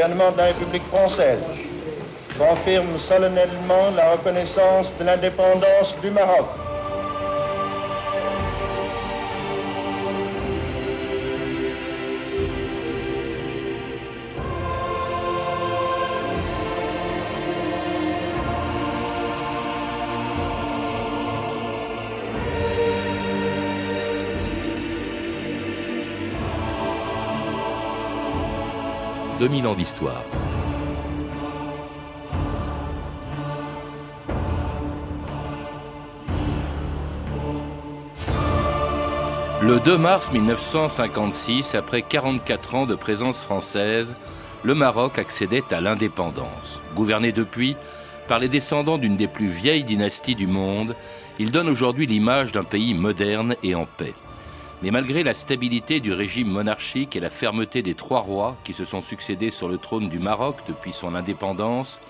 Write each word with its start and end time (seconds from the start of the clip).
gouvernement 0.00 0.32
de 0.32 0.38
la 0.38 0.44
République 0.44 0.86
française 0.86 1.42
confirme 2.38 2.98
solennellement 2.98 3.90
la 3.94 4.12
reconnaissance 4.12 4.90
de 4.98 5.04
l'indépendance 5.04 5.94
du 6.00 6.10
Maroc. 6.10 6.46
«2000 29.40 29.66
ans 29.68 29.74
d'histoire. 29.74 30.22
Le 39.62 39.80
2 39.80 39.96
mars 39.96 40.30
1956, 40.30 41.74
après 41.74 42.02
44 42.02 42.74
ans 42.74 42.84
de 42.84 42.94
présence 42.94 43.38
française, 43.38 44.14
le 44.62 44.74
Maroc 44.74 45.18
accédait 45.18 45.64
à 45.70 45.80
l'indépendance. 45.80 46.82
Gouverné 46.94 47.32
depuis 47.32 47.76
par 48.28 48.40
les 48.40 48.48
descendants 48.50 48.98
d'une 48.98 49.16
des 49.16 49.26
plus 49.26 49.48
vieilles 49.48 49.84
dynasties 49.84 50.34
du 50.34 50.48
monde, 50.48 50.94
il 51.38 51.50
donne 51.50 51.70
aujourd'hui 51.70 52.06
l'image 52.06 52.52
d'un 52.52 52.64
pays 52.64 52.92
moderne 52.92 53.56
et 53.62 53.74
en 53.74 53.86
paix. 53.86 54.12
Mais 54.82 54.90
malgré 54.90 55.22
la 55.22 55.34
stabilité 55.34 56.00
du 56.00 56.14
régime 56.14 56.48
monarchique 56.48 57.14
et 57.14 57.20
la 57.20 57.28
fermeté 57.28 57.82
des 57.82 57.92
trois 57.92 58.20
rois 58.20 58.56
qui 58.64 58.72
se 58.72 58.86
sont 58.86 59.02
succédés 59.02 59.50
sur 59.50 59.68
le 59.68 59.76
trône 59.76 60.08
du 60.08 60.18
Maroc 60.18 60.56
depuis 60.68 60.94
son 60.94 61.14
indépendance, 61.14 62.00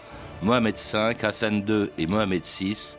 Mohamed 0.43 0.77
V, 0.77 1.17
Hassan 1.21 1.65
II 1.69 1.91
et 1.99 2.07
Mohamed 2.07 2.43
VI, 2.45 2.97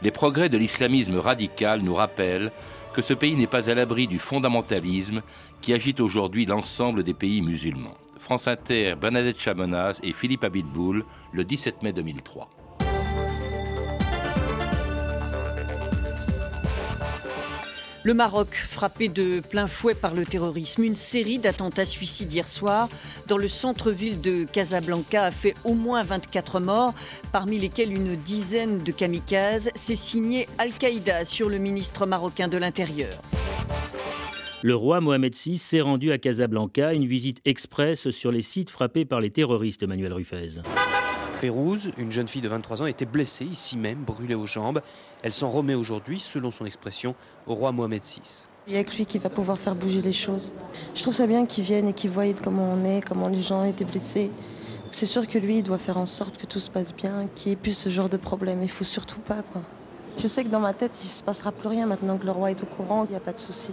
les 0.00 0.10
progrès 0.10 0.48
de 0.48 0.56
l'islamisme 0.56 1.18
radical 1.18 1.82
nous 1.82 1.94
rappellent 1.94 2.50
que 2.94 3.02
ce 3.02 3.12
pays 3.12 3.36
n'est 3.36 3.46
pas 3.46 3.68
à 3.68 3.74
l'abri 3.74 4.06
du 4.06 4.18
fondamentalisme 4.18 5.20
qui 5.60 5.74
agite 5.74 6.00
aujourd'hui 6.00 6.46
l'ensemble 6.46 7.04
des 7.04 7.14
pays 7.14 7.42
musulmans. 7.42 7.98
France 8.18 8.48
Inter, 8.48 8.94
Bernadette 8.98 9.38
Chamonaz 9.38 10.00
et 10.02 10.14
Philippe 10.14 10.44
Abitboul, 10.44 11.04
le 11.32 11.44
17 11.44 11.82
mai 11.82 11.92
2003. 11.92 12.48
Le 18.02 18.14
Maroc, 18.14 18.54
frappé 18.54 19.08
de 19.08 19.40
plein 19.40 19.66
fouet 19.66 19.94
par 19.94 20.14
le 20.14 20.24
terrorisme, 20.24 20.84
une 20.84 20.94
série 20.94 21.38
d'attentats 21.38 21.84
suicides 21.84 22.32
hier 22.32 22.48
soir 22.48 22.88
dans 23.28 23.36
le 23.36 23.46
centre-ville 23.46 24.22
de 24.22 24.44
Casablanca 24.44 25.24
a 25.24 25.30
fait 25.30 25.52
au 25.64 25.74
moins 25.74 26.02
24 26.02 26.60
morts, 26.60 26.94
parmi 27.30 27.58
lesquels 27.58 27.92
une 27.92 28.16
dizaine 28.16 28.82
de 28.82 28.90
kamikazes. 28.90 29.70
C'est 29.74 29.96
signé 29.96 30.48
Al-Qaïda 30.56 31.26
sur 31.26 31.50
le 31.50 31.58
ministre 31.58 32.06
marocain 32.06 32.48
de 32.48 32.56
l'Intérieur. 32.56 33.20
Le 34.62 34.74
roi 34.74 35.02
Mohamed 35.02 35.34
VI 35.34 35.58
s'est 35.58 35.82
rendu 35.82 36.10
à 36.10 36.16
Casablanca, 36.16 36.94
une 36.94 37.06
visite 37.06 37.42
express 37.44 38.08
sur 38.08 38.32
les 38.32 38.42
sites 38.42 38.70
frappés 38.70 39.04
par 39.04 39.20
les 39.20 39.30
terroristes, 39.30 39.82
Manuel 39.82 40.14
Ruffez. 40.14 40.62
Pérouse, 41.40 41.90
une 41.96 42.12
jeune 42.12 42.28
fille 42.28 42.42
de 42.42 42.48
23 42.48 42.82
ans, 42.82 42.86
était 42.86 43.06
blessée 43.06 43.46
ici 43.46 43.78
même, 43.78 44.04
brûlée 44.04 44.34
aux 44.34 44.46
jambes. 44.46 44.82
Elle 45.22 45.32
s'en 45.32 45.48
remet 45.48 45.74
aujourd'hui, 45.74 46.18
selon 46.18 46.50
son 46.50 46.66
expression, 46.66 47.14
au 47.46 47.54
roi 47.54 47.72
Mohamed 47.72 48.02
VI. 48.04 48.20
Il 48.66 48.74
n'y 48.74 48.78
a 48.78 48.84
que 48.84 48.94
lui 48.94 49.06
qui 49.06 49.18
va 49.18 49.30
pouvoir 49.30 49.58
faire 49.58 49.74
bouger 49.74 50.02
les 50.02 50.12
choses. 50.12 50.52
Je 50.94 51.00
trouve 51.00 51.14
ça 51.14 51.26
bien 51.26 51.46
qu'il 51.46 51.64
vienne 51.64 51.88
et 51.88 51.94
qu'il 51.94 52.10
voie 52.10 52.30
comment 52.34 52.70
on 52.70 52.84
est, 52.84 53.00
comment 53.00 53.28
les 53.28 53.40
gens 53.40 53.64
étaient 53.64 53.86
blessés. 53.86 54.30
C'est 54.90 55.06
sûr 55.06 55.26
que 55.26 55.38
lui, 55.38 55.62
doit 55.62 55.78
faire 55.78 55.96
en 55.96 56.04
sorte 56.04 56.36
que 56.36 56.44
tout 56.44 56.60
se 56.60 56.70
passe 56.70 56.94
bien, 56.94 57.26
qu'il 57.34 57.50
n'y 57.50 57.52
ait 57.54 57.56
plus 57.56 57.76
ce 57.76 57.88
genre 57.88 58.10
de 58.10 58.18
problème. 58.18 58.62
Il 58.62 58.70
faut 58.70 58.84
surtout 58.84 59.20
pas, 59.20 59.42
quoi. 59.42 59.62
Je 60.18 60.28
sais 60.28 60.44
que 60.44 60.50
dans 60.50 60.60
ma 60.60 60.74
tête, 60.74 61.00
il 61.02 61.06
ne 61.06 61.12
se 61.12 61.22
passera 61.22 61.52
plus 61.52 61.68
rien 61.68 61.86
maintenant 61.86 62.18
que 62.18 62.26
le 62.26 62.32
roi 62.32 62.50
est 62.50 62.62
au 62.62 62.66
courant, 62.66 63.06
il 63.06 63.12
n'y 63.12 63.16
a 63.16 63.20
pas 63.20 63.32
de 63.32 63.38
souci. 63.38 63.72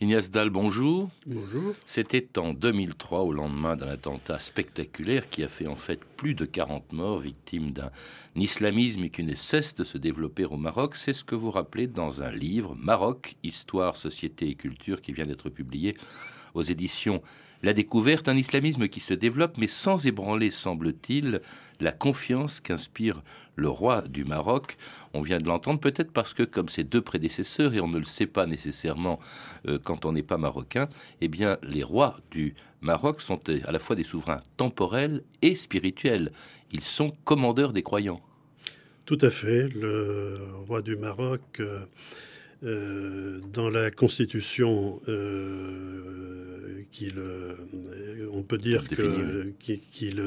Ignace 0.00 0.30
Dahl, 0.30 0.50
bonjour. 0.50 1.08
Bonjour. 1.26 1.74
C'était 1.84 2.38
en 2.38 2.52
2003, 2.52 3.20
au 3.20 3.32
lendemain 3.32 3.76
d'un 3.76 3.88
attentat 3.88 4.38
spectaculaire 4.38 5.28
qui 5.28 5.42
a 5.42 5.48
fait 5.48 5.66
en 5.66 5.76
fait 5.76 6.00
plus 6.16 6.34
de 6.34 6.44
40 6.44 6.92
morts, 6.92 7.18
victimes 7.18 7.72
d'un 7.72 7.90
islamisme 8.36 9.08
qui 9.08 9.22
ne 9.22 9.34
cesse 9.34 9.74
de 9.74 9.84
se 9.84 9.98
développer 9.98 10.44
au 10.44 10.56
Maroc. 10.56 10.96
C'est 10.96 11.12
ce 11.12 11.24
que 11.24 11.34
vous 11.34 11.50
rappelez 11.50 11.86
dans 11.86 12.22
un 12.22 12.30
livre, 12.30 12.76
Maroc, 12.78 13.36
Histoire, 13.42 13.96
Société 13.96 14.48
et 14.48 14.54
Culture, 14.54 15.00
qui 15.00 15.12
vient 15.12 15.26
d'être 15.26 15.50
publié 15.50 15.96
aux 16.54 16.62
éditions 16.62 17.22
La 17.62 17.74
Découverte, 17.74 18.28
un 18.28 18.36
islamisme 18.36 18.88
qui 18.88 19.00
se 19.00 19.12
développe, 19.12 19.58
mais 19.58 19.68
sans 19.68 20.06
ébranler, 20.06 20.50
semble-t-il, 20.50 21.42
la 21.80 21.92
confiance 21.92 22.58
qu'inspire 22.60 23.22
le 23.54 23.68
roi 23.68 24.02
du 24.02 24.24
Maroc. 24.24 24.76
On 25.12 25.20
vient 25.20 25.38
de 25.38 25.46
l'entendre 25.46 25.78
peut-être 25.78 26.10
parce 26.10 26.32
que, 26.32 26.42
comme 26.42 26.70
ses 26.70 26.84
deux 26.84 27.02
prédécesseurs, 27.02 27.74
et 27.74 27.80
on 27.80 27.88
ne 27.88 27.98
le 27.98 28.06
sait 28.06 28.26
pas 28.26 28.46
nécessairement 28.46 29.20
euh, 29.68 29.78
quand 29.82 30.06
on 30.06 30.12
n'est 30.12 30.22
pas 30.22 30.38
marocain, 30.38 30.88
eh 31.20 31.28
bien, 31.28 31.58
les 31.62 31.82
rois 31.82 32.18
du 32.30 32.54
Maroc 32.80 33.20
sont 33.20 33.40
euh, 33.50 33.60
à 33.66 33.72
la 33.72 33.78
fois 33.78 33.94
des 33.94 34.04
souverains 34.04 34.42
temporels 34.56 35.22
et 35.42 35.54
spirituels. 35.54 36.32
Ils 36.72 36.82
sont 36.82 37.12
commandeurs 37.24 37.74
des 37.74 37.82
croyants. 37.82 38.22
Tout 39.04 39.18
à 39.20 39.30
fait. 39.30 39.68
Le 39.68 40.38
roi 40.66 40.80
du 40.80 40.96
Maroc. 40.96 41.42
Euh, 41.60 41.84
euh, 42.62 43.40
dans 43.52 43.70
la 43.70 43.90
Constitution, 43.90 45.00
euh, 45.08 46.80
euh, 47.02 47.54
on 48.34 48.42
peut 48.42 48.58
dire 48.58 48.86
que, 48.86 49.52
qu'il, 49.58 50.22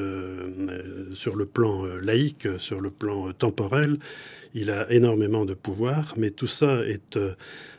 sur 1.12 1.36
le 1.36 1.46
plan 1.46 1.84
laïque, 2.02 2.48
sur 2.58 2.80
le 2.80 2.90
plan 2.90 3.32
temporel, 3.32 3.98
il 4.54 4.70
a 4.70 4.90
énormément 4.90 5.44
de 5.44 5.54
pouvoir, 5.54 6.14
mais 6.16 6.30
tout 6.30 6.46
ça 6.46 6.84
est 6.86 7.18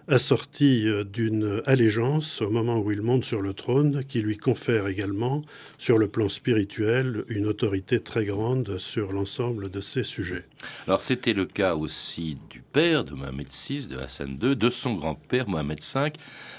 assorti 0.08 0.88
euh, 0.88 1.04
d'une 1.04 1.62
allégeance 1.66 2.42
au 2.42 2.50
moment 2.50 2.80
où 2.80 2.92
il 2.92 3.02
monte 3.02 3.24
sur 3.24 3.42
le 3.42 3.54
trône, 3.54 4.04
qui 4.04 4.22
lui 4.22 4.38
confère 4.38 4.88
également, 4.88 5.42
sur 5.78 5.98
le 5.98 6.08
plan 6.08 6.30
spirituel, 6.30 7.26
une 7.28 7.48
autorité 7.48 8.00
très 8.00 8.26
grande 8.26 8.78
sur 8.78 9.12
l'ensemble 9.12 9.70
de 9.70 9.82
ses 9.82 10.04
sujets. 10.04 10.46
Alors 10.88 11.02
c'était 11.02 11.34
le 11.34 11.46
cas 11.46 11.76
aussi 11.76 12.38
du 12.50 12.62
père 12.62 13.04
de 13.04 13.14
Mohamed 13.14 13.48
VI, 13.48 13.88
de 13.88 13.98
Hassan 13.98 14.38
II, 14.42 14.56
de 14.56 14.70
son 14.70 14.94
grand-père 14.94 15.48
Mohamed 15.50 15.80
V, 15.82 16.14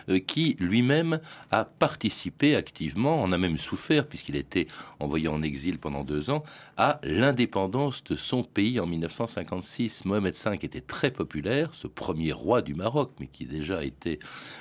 euh, 0.08 0.18
qui 0.18 0.56
lui-même 0.58 1.20
a 1.50 1.64
participé 1.64 2.56
activement, 2.56 3.22
en 3.22 3.32
a 3.32 3.38
même 3.38 3.58
souffert, 3.58 4.06
puisqu'il 4.06 4.36
était 4.36 4.66
envoyé 4.98 5.28
en 5.28 5.42
exil 5.42 5.78
pendant 5.78 6.04
deux 6.04 6.30
ans, 6.30 6.42
à 6.76 7.00
l'indépendance 7.04 8.02
de 8.04 8.16
son 8.16 8.42
pays 8.42 8.80
en 8.80 8.86
1956. 8.86 10.04
Mohamed 10.06 10.34
V 10.34 10.58
était 10.62 10.80
très 10.80 11.10
populaire, 11.10 11.74
ce 11.74 11.86
premier 11.86 12.32
roi 12.32 12.62
du 12.62 12.74
Maroc, 12.74 13.12
mais 13.20 13.26
qui 13.26 13.44
déjà 13.44 13.84
était 13.84 14.18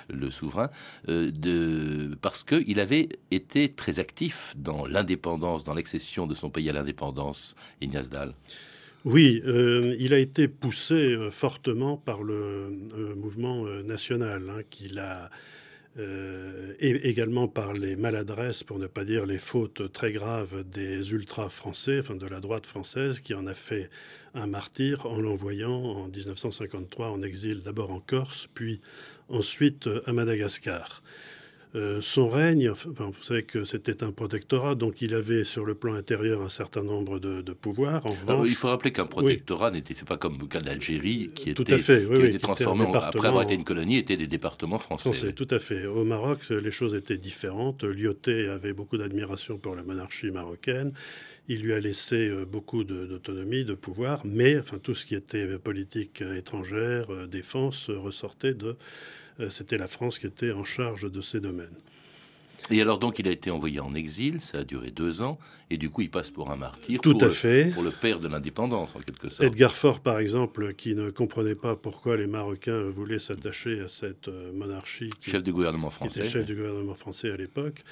le 0.10 0.30
souverain, 0.30 0.70
euh, 1.08 2.16
parce 2.22 2.44
qu'il 2.44 2.80
avait 2.80 3.10
été 3.32 3.70
très 3.70 4.00
actif 4.00 4.54
dans 4.58 4.86
l'indépendance, 4.86 5.64
dans 5.64 5.74
l'accession 5.74 6.28
de 6.28 6.34
son 6.34 6.50
pays 6.50 6.70
à 6.70 6.74
l'indépendance, 6.74 7.56
Ignace 7.82 8.10
Dahl. 8.10 8.34
Oui, 9.06 9.44
euh, 9.46 9.96
il 10.00 10.16
a 10.16 10.20
été 10.20 10.48
poussé 10.48 10.96
euh, 10.96 11.30
fortement 11.30 11.96
par 11.96 12.24
le 12.24 12.70
mouvement 13.16 13.66
national, 13.84 14.50
hein, 14.50 14.62
qu'il 14.70 14.98
a 14.98 15.30
et 15.98 17.10
également 17.10 17.48
par 17.48 17.74
les 17.74 17.96
maladresses, 17.96 18.64
pour 18.64 18.80
ne 18.80 18.88
pas 18.88 19.06
dire 19.06 19.26
les 19.26 19.38
fautes 19.38 19.92
très 19.94 20.12
graves 20.12 20.64
des 20.70 21.12
ultras 21.14 21.50
français, 21.50 22.00
enfin 22.00 22.16
de 22.16 22.28
la 22.28 22.42
droite 22.42 22.66
française, 22.66 23.22
qui 23.22 23.34
en 23.34 23.48
a 23.48 23.54
fait 23.54 23.90
un 24.34 24.48
martyr 24.48 25.06
en 25.06 25.20
l'envoyant 25.22 25.72
en 25.72 26.08
1953 26.08 27.10
en 27.10 27.22
exil 27.22 27.62
d'abord 27.64 27.92
en 27.92 28.02
Corse, 28.02 28.50
puis 28.54 28.82
ensuite 29.30 29.90
à 30.06 30.12
Madagascar. 30.12 31.02
Euh, 31.76 32.00
son 32.02 32.30
règne, 32.30 32.70
vous 32.70 33.24
savez 33.24 33.44
que 33.44 33.66
c'était 33.66 34.02
un 34.04 34.12
protectorat, 34.12 34.76
donc 34.76 35.02
il 35.02 35.14
avait 35.14 35.44
sur 35.44 35.66
le 35.66 35.76
plan 35.76 35.94
intérieur 35.94 36.42
un 36.42 36.50
certain 36.50 36.84
nombre 36.84 37.20
de, 37.20 37.42
pouvoirs. 37.54 38.06
En 38.06 38.46
il 38.46 38.56
faut 38.56 38.70
rappeler 38.70 38.92
qu'un 38.92 39.06
protectorat 39.06 39.72
n'était 39.72 39.94
pas 40.06 40.18
comme 40.18 40.38
le 40.40 40.48
cas 40.48 40.62
d'Algérie 40.62 41.32
qui 41.36 41.50
était, 41.50 41.64
tout 41.64 41.78
fait, 41.78 42.32
qui 42.32 42.40
transformé 42.40 42.86
après 42.94 43.28
avoir 43.28 43.44
été 43.44 43.56
une 43.56 43.64
colonie, 43.66 43.98
était 43.98 44.16
des 44.16 44.28
départements 44.28 44.80
français. 44.80 45.12
français 45.12 45.34
tout 45.34 45.48
à 45.52 45.60
fait. 45.60 45.86
Au 45.86 46.06
Maroc, 46.06 46.50
les 46.50 46.72
choses 46.72 46.96
étaient 46.96 47.18
différentes. 47.18 47.84
Lyoté 47.84 48.48
avait 48.48 48.74
beaucoup 48.74 48.98
d'admiration 48.98 49.58
pour 49.58 49.76
la 49.76 49.84
monarchie 49.84 50.32
marocaine. 50.32 50.94
Il 51.48 51.62
lui 51.62 51.74
a 51.74 51.80
laissé 51.80 52.28
euh, 52.28 52.46
beaucoup 52.46 52.84
d'autonomie, 52.84 53.66
de, 53.66 53.76
pouvoir, 53.76 54.22
mais 54.26 54.58
enfin 54.58 54.80
tout 54.82 54.96
ce 54.96 55.06
qui 55.06 55.14
était 55.14 55.60
politique 55.60 56.22
étrangère, 56.22 57.12
euh, 57.12 57.28
défense, 57.28 57.90
ressortait 57.92 58.56
de 58.56 58.70
euh, 58.70 58.74
c'était 59.50 59.78
la 59.78 59.88
France 59.88 60.20
qui 60.20 60.28
était 60.28 60.52
en 60.52 60.64
charge 60.64 61.12
de 61.12 61.22
ces 61.22 61.40
domaines. 61.40 61.76
Et 62.72 62.82
alors 62.82 62.98
donc 62.98 63.20
il 63.20 63.28
a 63.28 63.32
été 63.32 63.52
envoyé 63.52 63.80
en 63.80 63.94
exil, 63.94 64.42
ça 64.42 64.60
a 64.60 64.64
duré 64.64 64.90
deux 64.90 65.22
ans, 65.22 65.38
et 65.70 65.78
du 65.78 65.90
coup 65.90 66.02
il 66.02 66.10
passe 66.10 66.32
pour 66.32 66.50
un 66.52 66.56
martyr, 66.56 67.00
Tout 67.00 67.12
pour, 67.12 67.24
à 67.24 67.28
le, 67.28 67.32
fait. 67.32 67.72
pour 67.74 67.84
le 67.84 67.92
père 67.92 68.20
de 68.20 68.28
l'indépendance 68.28 68.96
en 68.96 69.00
quelque 69.00 69.30
sorte. 69.30 69.44
Edgar 69.44 69.76
Faure 69.76 70.00
par 70.00 70.18
exemple, 70.20 70.74
qui 70.74 70.96
ne 70.96 71.12
comprenait 71.12 71.56
pas 71.56 71.76
pourquoi 71.76 72.18
les 72.18 72.28
Marocains 72.28 72.84
voulaient 72.84 73.20
s'attacher 73.20 73.82
à 73.82 73.88
cette 73.88 74.30
monarchie, 74.54 75.12
chef 75.22 75.44
du 75.44 75.54
gouvernement 75.54 75.92
français, 75.92 76.22
qui 76.22 76.28
était 76.28 76.40
chef 76.40 76.46
du 76.46 76.56
gouvernement 76.56 76.96
français 76.96 77.30
à 77.30 77.38
l'époque, 77.38 77.84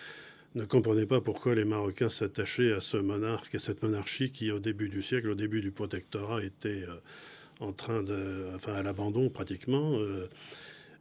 ne 0.55 0.65
comprenait 0.65 1.05
pas 1.05 1.21
pourquoi 1.21 1.55
les 1.55 1.65
Marocains 1.65 2.09
s'attachaient 2.09 2.73
à 2.73 2.79
ce 2.79 2.97
monarque, 2.97 3.53
à 3.55 3.59
cette 3.59 3.83
monarchie 3.83 4.31
qui, 4.31 4.51
au 4.51 4.59
début 4.59 4.89
du 4.89 5.01
siècle, 5.03 5.29
au 5.29 5.35
début 5.35 5.61
du 5.61 5.71
protectorat, 5.71 6.43
était 6.43 6.85
en 7.59 7.73
train 7.73 8.03
de, 8.03 8.47
enfin, 8.55 8.73
à 8.73 8.83
l'abandon 8.83 9.29
pratiquement. 9.29 9.93
Euh, 9.93 10.27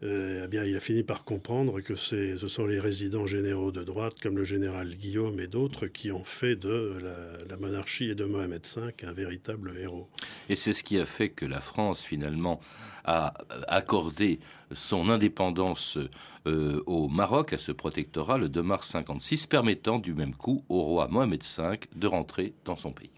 eh 0.03 0.47
bien, 0.49 0.65
il 0.65 0.77
a 0.77 0.81
fini 0.81 1.03
par 1.03 1.25
comprendre 1.25 1.81
que 1.81 1.95
ce 1.95 2.37
sont 2.37 2.67
les 2.67 2.81
résidents 2.81 3.27
généraux 3.27 3.71
de 3.71 3.85
droite, 3.85 4.15
comme 4.21 4.37
le 4.37 4.45
général 4.45 4.95
Guillaume 4.95 5.39
et 5.39 5.47
d'autres, 5.47 5.87
qui 5.87 6.11
ont 6.11 6.25
fait 6.25 6.57
de 6.57 6.95
la, 7.49 7.57
monarchie 7.57 8.11
et 8.11 8.15
de 8.15 8.25
Mohamed 8.25 8.67
V 8.67 9.07
un 9.07 9.13
véritable 9.13 9.73
héros. 9.79 10.09
Et 10.49 10.57
c'est 10.57 10.73
ce 10.73 10.83
qui 10.83 10.99
a 10.99 11.07
fait 11.07 11.29
que 11.29 11.47
la 11.47 11.61
France, 11.61 12.03
finalement, 12.03 12.61
a 13.05 13.35
accordé 13.69 14.41
son 14.73 15.09
indépendance 15.09 15.99
euh, 16.47 16.83
au 16.87 17.09
Maroc, 17.09 17.53
à 17.53 17.59
ce 17.59 17.71
protectorat, 17.71 18.39
le 18.39 18.49
2 18.49 18.63
mars 18.63 18.89
56, 18.89 19.47
permettant 19.47 19.99
du 19.99 20.15
même 20.15 20.35
coup 20.35 20.65
au 20.69 20.83
roi 20.83 21.09
Mohamed 21.09 21.43
V 21.43 21.79
de 21.95 22.07
rentrer 22.07 22.55
dans 22.65 22.77
son 22.77 22.93
pays. 22.93 23.11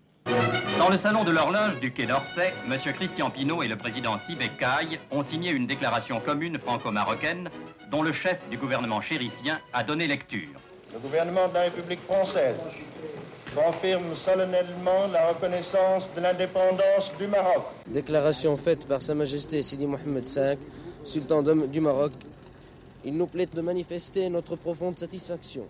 Dans 0.79 0.89
le 0.89 0.99
salon 0.99 1.25
de 1.25 1.31
l'horloge 1.31 1.81
du 1.81 1.93
Quai 1.93 2.07
d'Orsay, 2.07 2.53
M. 2.71 2.79
Christian 2.95 3.31
Pinault 3.31 3.63
et 3.63 3.69
le 3.69 3.77
président 3.77 4.19
Sibek 4.19 4.59
Kaye 4.59 4.99
ont 5.11 5.23
signé 5.23 5.51
une 5.51 5.67
déclaration 5.67 6.21
commune 6.21 6.59
franco-marocaine 6.59 7.49
dont 7.91 8.03
le 8.03 8.13
chef 8.13 8.39
du 8.51 8.59
gouvernement 8.59 9.01
chérifien 9.01 9.61
a 9.73 9.85
donné 9.85 10.07
lecture. 10.07 10.61
Le 10.93 10.99
gouvernement 10.99 11.49
de 11.49 11.55
la 11.55 11.63
République 11.63 12.03
française 12.03 12.57
confirme 13.55 14.15
solennellement 14.15 15.07
la 15.13 15.29
reconnaissance 15.29 16.11
de 16.15 16.21
l'indépendance 16.21 17.13
du 17.19 17.27
Maroc. 17.27 17.65
Déclaration 17.87 18.57
faite 18.57 18.87
par 18.87 19.01
Sa 19.01 19.15
Majesté 19.15 19.63
Sidi 19.63 19.87
Mohamed 19.87 20.25
V, 20.29 20.59
sultan 21.05 21.43
du 21.43 21.81
Maroc. 21.81 22.13
Il 23.05 23.17
nous 23.17 23.27
plaît 23.27 23.47
de 23.47 23.61
manifester 23.61 24.29
notre 24.29 24.57
profonde 24.57 24.99
satisfaction 24.99 25.67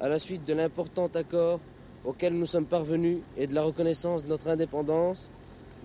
à 0.00 0.08
la 0.08 0.18
suite 0.18 0.44
de 0.44 0.54
l'important 0.54 1.06
accord 1.14 1.60
auquel 2.04 2.34
nous 2.34 2.46
sommes 2.46 2.66
parvenus 2.66 3.18
et 3.36 3.46
de 3.46 3.54
la 3.54 3.62
reconnaissance 3.62 4.24
de 4.24 4.28
notre 4.28 4.48
indépendance 4.48 5.30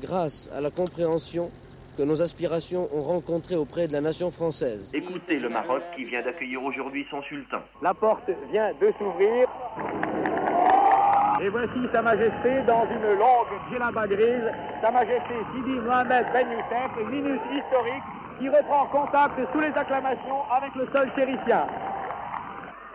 grâce 0.01 0.49
à 0.55 0.61
la 0.61 0.71
compréhension 0.71 1.51
que 1.97 2.03
nos 2.03 2.21
aspirations 2.21 2.87
ont 2.93 3.01
rencontré 3.01 3.55
auprès 3.55 3.87
de 3.87 3.93
la 3.93 4.01
nation 4.01 4.29
française. 4.29 4.89
Écoutez 4.93 5.39
le 5.39 5.49
Maroc 5.49 5.81
qui 5.95 6.05
vient 6.05 6.21
d'accueillir 6.21 6.63
aujourd'hui 6.63 7.03
son 7.09 7.21
sultan. 7.21 7.57
La 7.81 7.93
porte 7.93 8.29
vient 8.51 8.69
de 8.79 8.91
s'ouvrir. 8.99 9.47
Et 11.41 11.49
voici 11.49 11.79
Sa 11.91 12.01
Majesté 12.01 12.63
dans 12.65 12.85
une 12.85 13.17
longue 13.17 13.59
djellaba 13.69 14.07
grise, 14.07 14.51
Sa 14.81 14.91
Majesté 14.91 15.33
Sidi 15.53 15.79
Mohamed 15.79 16.25
Ben 16.33 16.47
Youssef, 16.51 17.11
minute 17.11 17.41
historique 17.51 18.03
qui 18.39 18.49
reprend 18.49 18.85
contact 18.87 19.39
sous 19.51 19.59
les 19.59 19.69
acclamations 19.69 20.43
avec 20.51 20.75
le 20.75 20.85
sol 20.87 21.09
chérifien. 21.15 21.65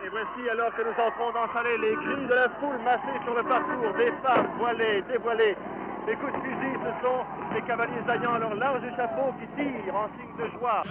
Et 0.05 0.09
voici 0.09 0.49
alors 0.51 0.75
que 0.75 0.81
nous 0.81 0.91
entrons 0.91 1.31
dans 1.31 1.47
salle 1.53 1.79
les 1.79 1.95
cris 1.95 2.27
de 2.27 2.33
la 2.33 2.49
foule 2.59 2.77
massée 2.83 3.23
sur 3.23 3.33
le 3.35 3.43
parcours, 3.43 3.93
des 3.97 4.11
femmes 4.21 4.47
voilées, 4.57 5.01
dévoilées. 5.09 5.55
Les 6.05 6.15
coups 6.15 6.33
de 6.33 6.39
fusil, 6.39 6.75
ce 6.83 7.07
sont 7.07 7.23
les 7.55 7.61
cavaliers 7.61 8.03
ayant 8.09 8.37
leurs 8.37 8.55
larges 8.55 8.81
chapeaux 8.97 9.33
qui 9.39 9.47
tirent 9.55 9.95
en 9.95 10.09
signe 10.17 10.35
de 10.37 10.49
joie. 10.59 10.83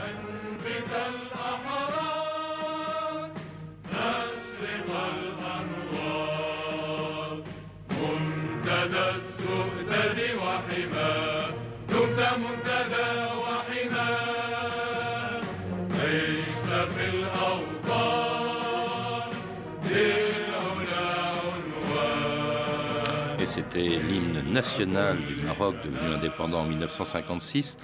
C'était 23.53 23.99
l'hymne 24.09 24.51
national 24.51 25.19
du 25.27 25.35
Maroc 25.45 25.75
devenu 25.85 26.15
indépendant 26.15 26.61
en 26.61 26.65
1956, 26.65 27.77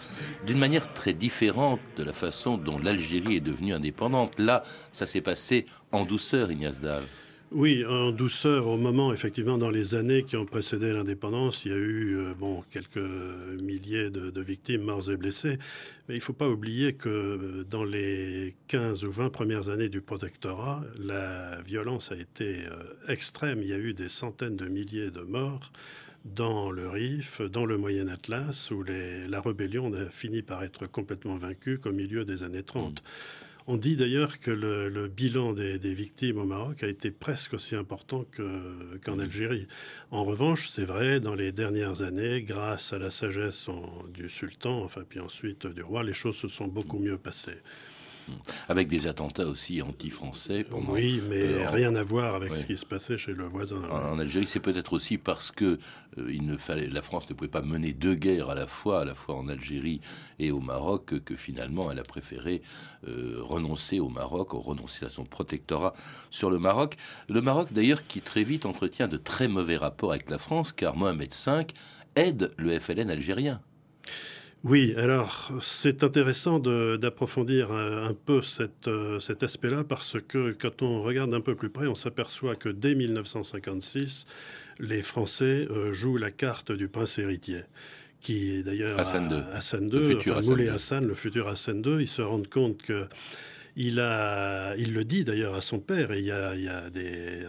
d'une 0.46 0.56
manière 0.58 0.94
très 0.94 1.12
différente 1.12 1.78
de 1.98 2.04
la 2.04 2.14
façon 2.14 2.56
dont 2.56 2.78
l'Algérie 2.78 3.36
est 3.36 3.40
devenue 3.40 3.74
indépendante. 3.74 4.38
Là, 4.38 4.62
ça 4.92 5.06
s'est 5.06 5.20
passé 5.20 5.66
en 5.92 6.06
douceur, 6.06 6.50
Ignace 6.50 6.80
Dav. 6.80 7.04
Oui, 7.50 7.82
en 7.86 8.12
douceur, 8.12 8.66
au 8.66 8.76
moment, 8.76 9.10
effectivement, 9.10 9.56
dans 9.56 9.70
les 9.70 9.94
années 9.94 10.22
qui 10.22 10.36
ont 10.36 10.44
précédé 10.44 10.92
l'indépendance, 10.92 11.64
il 11.64 11.72
y 11.72 11.74
a 11.74 11.78
eu 11.78 12.18
euh, 12.18 12.34
bon, 12.34 12.62
quelques 12.68 12.98
milliers 13.62 14.10
de, 14.10 14.40
victimes 14.42 14.82
morts 14.82 15.10
et 15.10 15.16
blessés. 15.16 15.58
Mais 16.08 16.14
il 16.14 16.18
ne 16.18 16.22
faut 16.22 16.34
pas 16.34 16.48
oublier 16.50 16.92
que 16.92 17.08
euh, 17.08 17.64
dans 17.64 17.84
les 17.84 18.54
15 18.66 19.02
ou 19.04 19.10
20 19.10 19.30
premières 19.30 19.70
années 19.70 19.88
du 19.88 20.02
protectorat, 20.02 20.82
la 20.98 21.62
violence 21.62 22.12
a 22.12 22.16
été 22.16 22.66
euh, 22.66 22.82
extrême. 23.08 23.62
Il 23.62 23.68
y 23.68 23.72
a 23.72 23.78
eu 23.78 23.94
des 23.94 24.10
centaines 24.10 24.56
de 24.56 24.66
milliers 24.66 25.10
de 25.10 25.22
morts 25.22 25.72
dans 26.26 26.70
le 26.70 26.86
Rif, 26.86 27.40
dans 27.40 27.64
le 27.64 27.78
Moyen 27.78 28.08
Atlas, 28.08 28.70
où 28.70 28.82
la 28.82 29.40
rébellion 29.40 29.90
a 29.94 30.10
fini 30.10 30.42
par 30.42 30.62
être 30.64 30.86
complètement 30.86 31.36
vaincue 31.36 31.78
qu'au 31.78 31.92
milieu 31.92 32.26
des 32.26 32.42
années 32.42 32.62
30. 32.62 33.02
On 33.70 33.76
dit 33.76 33.96
d'ailleurs 33.96 34.38
que 34.38 34.50
le, 34.50 35.08
bilan 35.08 35.52
des, 35.52 35.92
victimes 35.92 36.38
au 36.38 36.46
Maroc 36.46 36.82
a 36.82 36.86
été 36.86 37.10
presque 37.10 37.52
aussi 37.52 37.76
important 37.76 38.24
qu'en 39.04 39.18
Algérie. 39.18 39.68
En 40.10 40.24
revanche, 40.24 40.70
c'est 40.70 40.86
vrai, 40.86 41.20
dans 41.20 41.34
les 41.34 41.52
dernières 41.52 42.00
années, 42.00 42.40
grâce 42.40 42.94
à 42.94 42.98
la 42.98 43.10
sagesse 43.10 43.68
du 44.14 44.30
sultan, 44.30 44.82
enfin 44.82 45.02
puis 45.06 45.20
ensuite 45.20 45.66
du 45.66 45.82
roi, 45.82 46.02
les 46.02 46.14
choses 46.14 46.36
se 46.36 46.48
sont 46.48 46.66
beaucoup 46.66 46.98
mieux 46.98 47.18
passées. 47.18 47.60
Avec 48.68 48.88
des 48.88 49.06
attentats 49.06 49.46
aussi 49.46 49.82
anti-français. 49.82 50.66
Oui, 50.88 51.22
mais 51.28 51.42
euh, 51.42 51.70
rien 51.70 51.94
à 51.94 52.02
voir 52.02 52.34
avec 52.34 52.54
ce 52.56 52.66
qui 52.66 52.76
se 52.76 52.86
passait 52.86 53.18
chez 53.18 53.32
le 53.32 53.44
voisin. 53.44 53.82
En, 53.90 54.18
Algérie, 54.18 54.46
c'est 54.46 54.60
peut-être 54.60 54.92
aussi 54.92 55.18
parce 55.18 55.50
que 55.50 55.78
euh, 56.18 56.32
il 56.32 56.46
ne 56.46 56.56
fallait, 56.56 56.88
la 56.88 57.02
France 57.02 57.28
ne 57.28 57.34
pouvait 57.34 57.50
pas 57.50 57.62
mener 57.62 57.92
deux 57.92 58.14
guerres 58.14 58.50
à 58.50 58.54
la 58.54 58.66
fois, 58.66 59.02
à 59.02 59.04
la 59.04 59.14
fois 59.14 59.36
en 59.36 59.48
Algérie 59.48 60.00
et 60.38 60.50
au 60.50 60.60
Maroc, 60.60 61.22
que, 61.24 61.36
finalement 61.36 61.90
elle 61.90 61.98
a 61.98 62.02
préféré 62.02 62.62
euh, 63.06 63.38
renoncer 63.40 64.00
au 64.00 64.08
Maroc, 64.08 64.54
ou 64.54 64.60
renoncer 64.60 65.04
à 65.04 65.10
son 65.10 65.24
protectorat 65.24 65.94
sur 66.30 66.50
le 66.50 66.58
Maroc. 66.58 66.96
Le 67.28 67.40
Maroc, 67.40 67.68
d'ailleurs, 67.72 68.06
qui 68.06 68.20
très 68.20 68.42
vite 68.42 68.66
entretient 68.66 69.08
de 69.08 69.16
très 69.16 69.48
mauvais 69.48 69.76
rapports 69.76 70.10
avec 70.10 70.30
la 70.30 70.38
France, 70.38 70.72
car 70.72 70.96
Mohamed 70.96 71.32
V 71.32 71.66
aide 72.16 72.52
le 72.56 72.78
FLN 72.78 73.10
algérien. 73.10 73.60
Oui, 74.64 74.92
alors 74.96 75.52
c'est 75.60 76.02
intéressant 76.02 76.58
d'approfondir 76.58 77.70
un, 77.70 78.12
peu 78.12 78.40
euh, 78.88 79.20
cet 79.20 79.42
aspect-là 79.42 79.84
parce 79.84 80.16
que 80.26 80.52
quand 80.52 80.82
on 80.82 81.02
regarde 81.02 81.32
un 81.32 81.40
peu 81.40 81.54
plus 81.54 81.70
près, 81.70 81.86
on 81.86 81.94
s'aperçoit 81.94 82.56
que 82.56 82.68
dès 82.68 82.94
1956, 82.96 84.26
les 84.80 85.02
Français 85.02 85.66
euh, 85.70 85.92
jouent 85.92 86.16
la 86.16 86.32
carte 86.32 86.72
du 86.72 86.88
prince 86.88 87.18
héritier 87.18 87.62
qui 88.20 88.50
est 88.50 88.62
d'ailleurs 88.64 88.98
Hassan 88.98 89.30
II, 89.30 89.42
Hassan 89.52 89.84
II, 89.84 89.90
le 89.90 90.06
futur 90.08 90.36
Hassan, 90.72 91.06
le 91.06 91.14
futur 91.14 91.46
Hassan 91.46 91.82
II, 91.84 92.00
ils 92.00 92.08
se 92.08 92.22
rendent 92.22 92.48
compte 92.48 92.82
que 92.82 93.04
il, 93.80 93.94
le 93.94 95.02
dit 95.04 95.22
d'ailleurs 95.22 95.54
à 95.54 95.60
son 95.60 95.78
père, 95.78 96.10
et 96.10 96.18
il 96.18 96.24
y 96.24 96.32
a, 96.32 96.52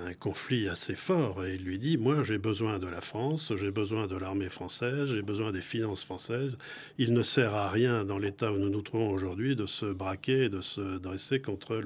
un 0.06 0.14
conflit 0.14 0.70
assez 0.70 0.94
fort, 0.94 1.44
et 1.44 1.56
il 1.56 1.64
lui 1.64 1.80
dit, 1.80 1.98
moi 1.98 2.24
j'ai 2.24 2.38
besoin 2.38 2.78
de 2.78 2.88
la 2.88 3.02
France, 3.02 3.52
j'ai 3.56 3.72
besoin 3.72 4.06
de 4.06 4.16
l'armée 4.16 4.50
française, 4.50 5.12
j'ai 5.12 5.24
besoin 5.24 5.52
des 5.52 5.62
finances 5.62 6.06
françaises, 6.06 6.58
il 7.00 7.14
ne 7.14 7.24
sert 7.24 7.56
à 7.56 7.70
rien 7.70 8.06
dans 8.06 8.20
l'état 8.20 8.52
où 8.52 8.58
nous 8.58 8.70
nous 8.70 8.82
trouvons 8.84 9.10
aujourd'hui 9.10 9.56
de 9.56 9.66
se 9.66 9.88
braquer, 9.88 10.50
de 10.50 10.62
se 10.62 11.00
dresser 11.00 11.42
contre 11.42 11.82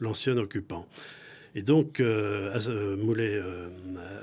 l'ancien 0.00 0.36
occupant. 0.36 0.88
Et 1.54 1.62
donc, 1.62 2.00
euh, 2.00 2.52
euh 2.68 2.96
Moulay 2.96 3.36
euh, 3.36 3.68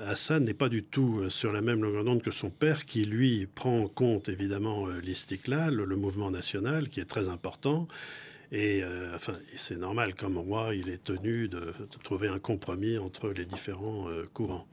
Hassan 0.05 0.43
n'est 0.43 0.53
pas 0.53 0.69
du 0.69 0.83
tout 0.83 1.29
sur 1.29 1.51
la 1.51 1.61
même 1.61 1.81
longueur 1.81 2.03
d'onde 2.03 2.21
que 2.21 2.31
son 2.31 2.49
père, 2.49 2.85
qui 2.85 3.05
lui 3.05 3.47
prend 3.55 3.79
en 3.79 3.87
compte 3.87 4.27
évidemment 4.27 4.87
l'Istiklal, 5.01 5.75
le 5.75 5.95
mouvement 5.95 6.29
national, 6.29 6.89
qui 6.89 6.99
est 6.99 7.05
très 7.05 7.29
important, 7.29 7.87
et 8.51 8.83
euh, 8.83 9.13
enfin, 9.15 9.33
c'est 9.55 9.77
normal, 9.77 10.15
comme 10.15 10.37
roi, 10.37 10.75
il 10.75 10.89
est 10.89 11.03
tenu 11.03 11.47
de, 11.47 11.73
trouver 12.03 12.27
un 12.27 12.39
compromis 12.39 12.97
entre 12.97 13.29
les 13.29 13.45
différents 13.45 14.07
euh, 14.09 14.23
courants. 14.33 14.67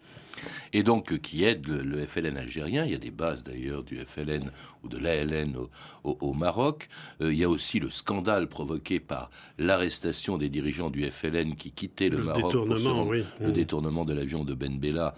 Et 0.72 0.82
donc, 0.82 1.18
qui 1.18 1.44
aide 1.44 1.66
le, 1.66 2.06
FLN 2.06 2.36
algérien. 2.36 2.84
Il 2.84 2.92
y 2.92 2.94
a 2.94 2.98
des 2.98 3.10
bases 3.10 3.44
d'ailleurs 3.44 3.82
du 3.82 3.98
FLN 3.98 4.50
ou 4.82 4.88
de 4.88 4.98
l'ALN 4.98 5.56
au, 6.04 6.32
Maroc. 6.32 6.88
Euh, 7.20 7.32
il 7.32 7.38
y 7.38 7.44
a 7.44 7.48
aussi 7.48 7.78
le 7.78 7.90
scandale 7.90 8.48
provoqué 8.48 8.98
par 8.98 9.30
l'arrestation 9.58 10.36
des 10.36 10.48
dirigeants 10.48 10.90
du 10.90 11.08
FLN 11.08 11.54
qui 11.54 11.70
quittaient 11.70 12.08
le, 12.08 12.18
Maroc 12.18 12.52
détournement, 12.52 13.04
oui. 13.04 13.24
le 13.40 13.48
mmh. 13.48 13.52
détournement 13.52 14.04
de 14.04 14.12
l'avion 14.12 14.44
de 14.44 14.54
Ben 14.54 14.78
Bella 14.78 15.14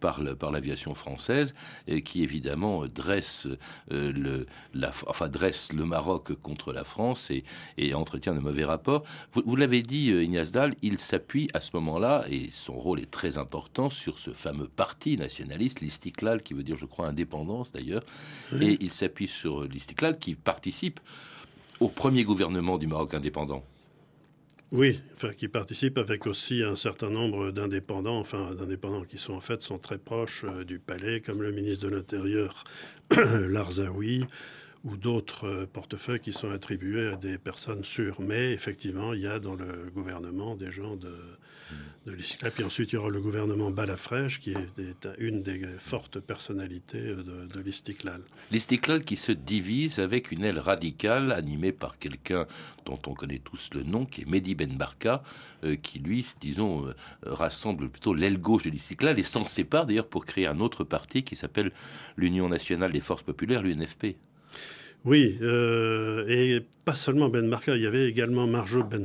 par, 0.00 0.20
l'aviation 0.52 0.94
française, 0.94 1.54
et 1.88 2.02
qui 2.02 2.22
évidemment 2.22 2.86
dresse, 2.86 3.48
le, 3.90 4.46
enfin, 5.06 5.28
dresse 5.28 5.72
le 5.72 5.84
Maroc 5.84 6.34
contre 6.42 6.72
la 6.72 6.84
France 6.84 7.30
et, 7.30 7.44
et 7.78 7.94
entretient 7.94 8.34
de 8.34 8.40
mauvais 8.40 8.64
rapports. 8.64 9.04
Vous, 9.32 9.56
l'avez 9.56 9.82
dit, 9.82 10.10
euh, 10.10 10.22
Ignace 10.22 10.52
Dahl, 10.52 10.74
il 10.82 10.98
s'appuie 10.98 11.48
à 11.54 11.60
ce 11.60 11.70
moment-là, 11.74 12.24
et 12.30 12.50
son 12.52 12.74
rôle 12.74 13.00
est 13.00 13.10
très 13.10 13.38
important, 13.38 13.90
sur 13.90 14.18
ce 14.18 14.30
fameux 14.30 14.68
parti 14.68 15.16
nationaliste, 15.16 15.80
l'Istiklal, 15.80 16.42
qui 16.42 16.54
veut 16.54 16.62
dire, 16.62 16.76
je 16.76 16.86
crois, 16.86 17.06
indépendance 17.06 17.72
d'ailleurs, 17.72 18.02
et 18.60 18.78
il 18.80 18.92
s'appuie 18.92 19.28
sur 19.28 19.62
l'Istiklal 19.64 20.18
qui 20.18 20.34
participe 20.34 21.00
au 21.80 21.88
premier 21.88 22.24
gouvernement 22.24 22.78
du 22.78 22.86
Maroc 22.86 23.14
indépendant. 23.14 23.64
Oui, 24.72 25.00
enfin, 25.14 25.34
qui 25.34 25.48
participe 25.48 25.98
avec 25.98 26.26
aussi 26.26 26.62
un 26.62 26.76
certain 26.76 27.10
nombre 27.10 27.50
d'indépendants, 27.50 28.18
enfin 28.18 28.54
d'indépendants 28.54 29.04
qui 29.04 29.18
sont 29.18 29.34
en 29.34 29.40
fait 29.40 29.60
sont 29.60 29.78
très 29.78 29.98
proches 29.98 30.46
du 30.66 30.78
palais, 30.78 31.20
comme 31.20 31.42
le 31.42 31.52
ministre 31.52 31.84
de 31.84 31.94
l'Intérieur 31.94 32.64
Larzaoui, 33.50 34.24
ou 34.84 34.96
d'autres 34.96 35.46
euh, 35.46 35.66
portefeuilles 35.66 36.20
qui 36.20 36.32
sont 36.32 36.50
attribués 36.50 37.12
à 37.12 37.16
des 37.16 37.38
personnes 37.38 37.84
sûres. 37.84 38.20
Mais 38.20 38.52
effectivement, 38.52 39.12
il 39.14 39.20
y 39.20 39.26
a 39.26 39.38
dans 39.38 39.54
le 39.54 39.90
gouvernement 39.94 40.56
des 40.56 40.70
gens 40.70 40.96
de, 40.96 41.14
de 42.06 42.12
l'Istiklal. 42.12 42.50
Puis 42.52 42.64
ensuite, 42.64 42.92
il 42.92 42.96
y 42.96 42.98
aura 42.98 43.10
le 43.10 43.20
gouvernement 43.20 43.70
Balafrèche, 43.70 44.40
qui 44.40 44.52
est, 44.52 45.08
une 45.18 45.42
des 45.42 45.62
fortes 45.78 46.18
personnalités 46.18 47.00
de, 47.00 47.46
de 47.46 47.60
l'Istiklal. 47.60 48.22
L'Istiklal 48.50 49.04
qui 49.04 49.16
se 49.16 49.32
divise 49.32 50.00
avec 50.00 50.32
une 50.32 50.44
aile 50.44 50.58
radicale 50.58 51.32
animée 51.32 51.72
par 51.72 51.98
quelqu'un 51.98 52.46
dont 52.84 52.98
on 53.06 53.14
connaît 53.14 53.38
tous 53.38 53.70
le 53.74 53.84
nom, 53.84 54.04
qui 54.04 54.22
est 54.22 54.26
Mehdi 54.26 54.54
Ben 54.54 54.76
Barka, 54.76 55.22
euh, 55.64 55.76
qui 55.76 56.00
lui, 56.00 56.26
disons, 56.40 56.86
euh, 56.86 56.94
rassemble 57.24 57.88
plutôt 57.88 58.14
l'aile 58.14 58.38
gauche 58.38 58.64
de 58.64 58.70
l'Istiklal 58.70 59.18
et 59.18 59.22
s'en 59.22 59.44
sépare 59.44 59.86
d'ailleurs 59.86 60.08
pour 60.08 60.24
créer 60.24 60.46
un 60.48 60.58
autre 60.58 60.82
parti 60.82 61.22
qui 61.22 61.36
s'appelle 61.36 61.70
l'Union 62.16 62.48
nationale 62.48 62.92
des 62.92 63.00
forces 63.00 63.22
populaires, 63.22 63.62
l'UNFP. 63.62 64.16
Oui, 65.04 65.36
euh, 65.42 66.24
et 66.28 66.60
pas 66.84 66.94
seulement 66.94 67.28
Ben 67.28 67.44
Marka, 67.46 67.74
il 67.74 67.82
y 67.82 67.86
avait 67.86 68.08
également 68.08 68.46
Marjo 68.46 68.84
Ben 68.84 69.02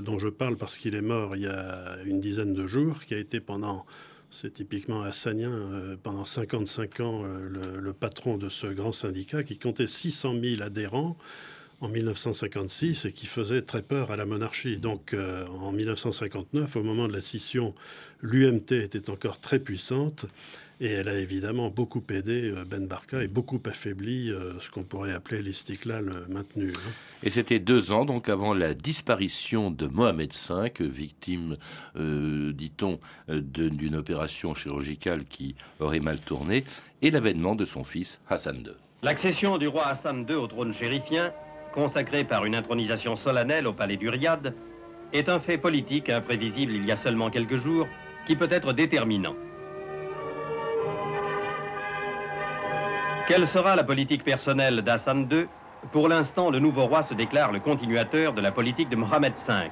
dont 0.00 0.18
je 0.18 0.28
parle 0.28 0.56
parce 0.56 0.78
qu'il 0.78 0.94
est 0.94 1.02
mort 1.02 1.36
il 1.36 1.42
y 1.42 1.46
a 1.46 1.98
une 2.06 2.18
dizaine 2.18 2.54
de 2.54 2.66
jours, 2.66 3.04
qui 3.04 3.12
a 3.12 3.18
été 3.18 3.38
pendant, 3.38 3.84
c'est 4.30 4.54
typiquement 4.54 5.02
hassanien, 5.02 5.52
euh, 5.52 5.96
pendant 6.02 6.24
55 6.24 7.00
ans 7.00 7.24
le, 7.24 7.78
le, 7.78 7.92
patron 7.92 8.38
de 8.38 8.48
ce 8.48 8.68
grand 8.68 8.92
syndicat 8.92 9.42
qui 9.42 9.58
comptait 9.58 9.86
600 9.86 10.34
000 10.42 10.62
adhérents 10.62 11.18
en 11.82 11.88
1956 11.88 13.04
et 13.04 13.12
qui 13.12 13.26
faisait 13.26 13.62
très 13.62 13.82
peur 13.82 14.10
à 14.10 14.16
la 14.16 14.24
monarchie. 14.24 14.78
Donc 14.78 15.14
en 15.60 15.72
1959, 15.72 16.74
au 16.74 16.82
moment 16.82 17.06
de 17.06 17.12
la 17.12 17.20
scission, 17.20 17.74
l'UMT 18.22 18.72
était 18.72 19.10
encore 19.10 19.40
très 19.40 19.60
puissante 19.60 20.26
et 20.80 20.90
elle 20.90 21.08
a 21.08 21.18
évidemment 21.18 21.70
beaucoup 21.70 22.02
aidé 22.10 22.50
euh, 22.50 22.64
Ben 22.64 22.86
Barka 22.86 23.22
et 23.22 23.28
beaucoup 23.28 23.60
affaibli 23.66 24.30
euh, 24.30 24.58
ce 24.60 24.70
qu'on 24.70 24.84
pourrait 24.84 25.12
appeler 25.12 25.42
l'istiklal 25.42 26.08
euh, 26.08 26.32
maintenu. 26.32 26.72
Hein. 26.76 26.90
Et 27.22 27.30
c'était 27.30 27.58
deux 27.58 27.90
ans 27.90 28.04
donc 28.04 28.28
avant 28.28 28.54
la 28.54 28.74
disparition 28.74 29.70
de 29.70 29.86
Mohamed 29.86 30.32
V, 30.32 30.72
victime, 30.80 31.56
dit-on, 31.96 33.00
d'une 33.28 33.96
opération 33.96 34.54
chirurgicale 34.54 35.24
qui 35.24 35.56
aurait 35.80 36.00
mal 36.00 36.20
tourné, 36.20 36.64
et 37.02 37.10
l'avènement 37.10 37.54
de 37.54 37.64
son 37.64 37.82
fils 37.82 38.20
Hassan 38.28 38.58
II. 38.58 38.72
L'accession 39.02 39.58
du 39.58 39.68
roi 39.68 39.86
Hassan 39.86 40.26
II 40.28 40.36
au 40.36 40.46
trône 40.46 40.72
chérifien, 40.72 41.32
consacré 41.72 42.24
par 42.24 42.44
une 42.44 42.54
intronisation 42.54 43.16
solennelle 43.16 43.66
au 43.66 43.72
palais 43.72 43.96
du 43.96 44.08
Riyad, 44.08 44.54
est 45.12 45.28
un 45.28 45.38
fait 45.38 45.58
politique 45.58 46.08
imprévisible 46.08 46.72
il 46.72 46.84
y 46.84 46.92
a 46.92 46.96
seulement 46.96 47.30
quelques 47.30 47.56
jours 47.56 47.88
qui 48.26 48.36
peut 48.36 48.48
être 48.50 48.72
déterminant. 48.72 49.34
Quelle 53.28 53.46
sera 53.46 53.76
la 53.76 53.84
politique 53.84 54.24
personnelle 54.24 54.80
d'Hassan 54.80 55.28
II 55.30 55.48
Pour 55.92 56.08
l'instant, 56.08 56.48
le 56.48 56.60
nouveau 56.60 56.86
roi 56.86 57.02
se 57.02 57.12
déclare 57.12 57.52
le 57.52 57.60
continuateur 57.60 58.32
de 58.32 58.40
la 58.40 58.52
politique 58.52 58.88
de 58.88 58.96
Mohamed 58.96 59.34
V. 59.36 59.70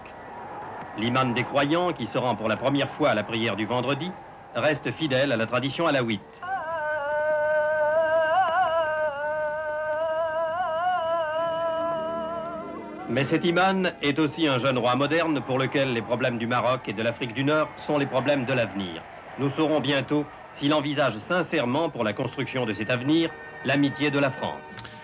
L'imam 0.98 1.32
des 1.32 1.42
croyants, 1.42 1.94
qui 1.94 2.06
se 2.06 2.18
rend 2.18 2.36
pour 2.36 2.48
la 2.48 2.58
première 2.58 2.90
fois 2.90 3.08
à 3.08 3.14
la 3.14 3.24
prière 3.24 3.56
du 3.56 3.64
vendredi, 3.64 4.12
reste 4.54 4.92
fidèle 4.92 5.32
à 5.32 5.38
la 5.38 5.46
tradition 5.46 5.86
alaouite. 5.86 6.20
Mais 13.08 13.24
cet 13.24 13.42
imam 13.46 13.90
est 14.02 14.18
aussi 14.18 14.46
un 14.46 14.58
jeune 14.58 14.76
roi 14.76 14.96
moderne 14.96 15.40
pour 15.40 15.58
lequel 15.58 15.94
les 15.94 16.02
problèmes 16.02 16.36
du 16.36 16.46
Maroc 16.46 16.82
et 16.88 16.92
de 16.92 17.02
l'Afrique 17.02 17.32
du 17.32 17.44
Nord 17.44 17.70
sont 17.78 17.96
les 17.96 18.04
problèmes 18.04 18.44
de 18.44 18.52
l'avenir. 18.52 19.02
Nous 19.38 19.48
saurons 19.48 19.80
bientôt 19.80 20.26
s'il 20.52 20.74
envisage 20.74 21.16
sincèrement 21.16 21.88
pour 21.88 22.04
la 22.04 22.12
construction 22.12 22.66
de 22.66 22.74
cet 22.74 22.90
avenir 22.90 23.30
l'amitié 23.66 24.10
de 24.10 24.20
la 24.20 24.30
France. 24.30 24.62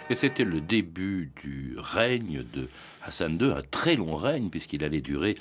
Et 0.08 0.14
c'était 0.14 0.44
le 0.44 0.60
début 0.60 1.32
du 1.42 1.74
règne 1.78 2.44
de 2.52 2.68
Hassan 3.02 3.38
II, 3.40 3.50
un 3.50 3.62
très 3.62 3.96
long 3.96 4.14
règne 4.14 4.50
puisqu'il 4.50 4.84
allait 4.84 5.00
durer 5.00 5.36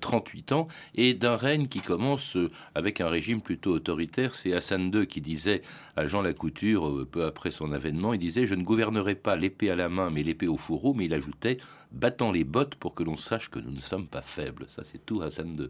38 0.00 0.52
euh, 0.52 0.54
ans, 0.54 0.68
et 0.94 1.12
d'un 1.12 1.36
règne 1.36 1.68
qui 1.68 1.80
commence 1.80 2.36
euh, 2.36 2.50
avec 2.74 3.02
un 3.02 3.08
régime 3.08 3.42
plutôt 3.42 3.72
autoritaire. 3.72 4.34
C'est 4.34 4.54
Hassan 4.54 4.90
II 4.94 5.06
qui 5.06 5.20
disait 5.20 5.60
à 5.96 6.06
Jean 6.06 6.22
Lacouture, 6.22 6.88
euh, 6.88 7.08
peu 7.10 7.24
après 7.24 7.50
son 7.50 7.72
avènement, 7.72 8.14
il 8.14 8.18
disait 8.18 8.46
Je 8.46 8.54
ne 8.54 8.62
gouvernerai 8.62 9.14
pas 9.14 9.36
l'épée 9.36 9.70
à 9.70 9.76
la 9.76 9.90
main, 9.90 10.10
mais 10.10 10.22
l'épée 10.22 10.48
au 10.48 10.56
fourreau, 10.56 10.94
mais 10.94 11.04
il 11.04 11.12
ajoutait 11.12 11.58
Battant 11.92 12.32
les 12.32 12.44
bottes 12.44 12.76
pour 12.76 12.94
que 12.94 13.02
l'on 13.02 13.16
sache 13.16 13.50
que 13.50 13.58
nous 13.58 13.72
ne 13.72 13.80
sommes 13.80 14.06
pas 14.06 14.22
faibles. 14.22 14.64
Ça, 14.68 14.84
c'est 14.84 15.04
tout 15.04 15.20
Hassan 15.20 15.56
II. 15.58 15.68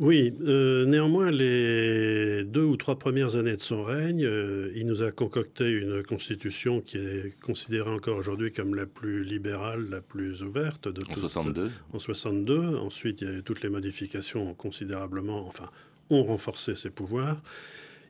Oui, 0.00 0.34
euh, 0.40 0.86
néanmoins, 0.86 1.30
les 1.30 2.42
deux 2.42 2.64
ou 2.64 2.76
trois 2.76 2.98
premières 2.98 3.36
années 3.36 3.54
de 3.54 3.60
son 3.60 3.84
règne, 3.84 4.24
euh, 4.24 4.72
il 4.74 4.86
nous 4.86 5.04
a 5.04 5.12
concocté 5.12 5.70
une 5.70 6.02
constitution 6.02 6.80
qui 6.80 6.98
est 6.98 7.38
considérée 7.40 7.90
encore 7.90 8.16
aujourd'hui 8.16 8.50
comme 8.50 8.74
la 8.74 8.86
plus 8.86 9.22
libérale, 9.22 9.86
la 9.90 10.00
plus 10.00 10.42
ouverte 10.42 10.88
de 10.88 11.02
En 11.08 11.14
62 11.14 11.70
En 11.92 11.98
62. 12.00 12.76
Ensuite, 12.76 13.20
il 13.20 13.28
y 13.28 13.36
a 13.36 13.42
toutes 13.42 13.62
les 13.62 13.68
modifications 13.68 14.52
considérablement, 14.54 15.46
enfin, 15.46 15.70
ont 16.10 16.24
renforcé 16.24 16.74
ses 16.74 16.90
pouvoirs. 16.90 17.40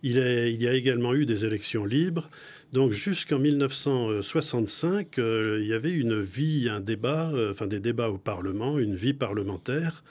Il, 0.02 0.16
il, 0.16 0.62
y 0.62 0.68
a 0.68 0.72
également 0.72 1.14
eu 1.14 1.26
des 1.26 1.44
élections 1.44 1.84
libres. 1.84 2.30
Donc 2.72 2.92
jusqu'en 2.92 3.38
1965, 3.38 5.18
euh, 5.18 5.58
il 5.60 5.66
y 5.66 5.74
avait 5.74 5.92
une 5.92 6.18
vie, 6.18 6.68
un 6.70 6.80
débat, 6.80 7.30
enfin 7.50 7.66
des 7.66 7.80
débats 7.80 8.08
au 8.08 8.18
Parlement, 8.18 8.78
une 8.78 8.94
vie 8.94 9.14
parlementaire. 9.14 10.02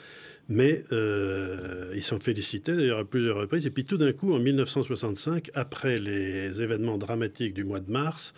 Mais 0.50 0.84
euh, 0.92 1.94
ils 1.96 2.04
sont 2.04 2.20
félicités 2.20 2.76
d'ailleurs 2.76 3.00
à 3.00 3.06
plusieurs 3.06 3.38
reprises. 3.38 3.66
Et 3.66 3.72
puis 3.72 3.86
tout 3.86 3.98
d'un 3.98 4.12
coup, 4.12 4.34
en 4.34 4.40
1965, 4.40 5.52
après 5.54 5.98
les 5.98 6.62
événements 6.62 6.98
dramatiques 6.98 7.54
du 7.54 7.64
mois 7.64 7.80
de 7.80 7.90
mars, 7.90 8.34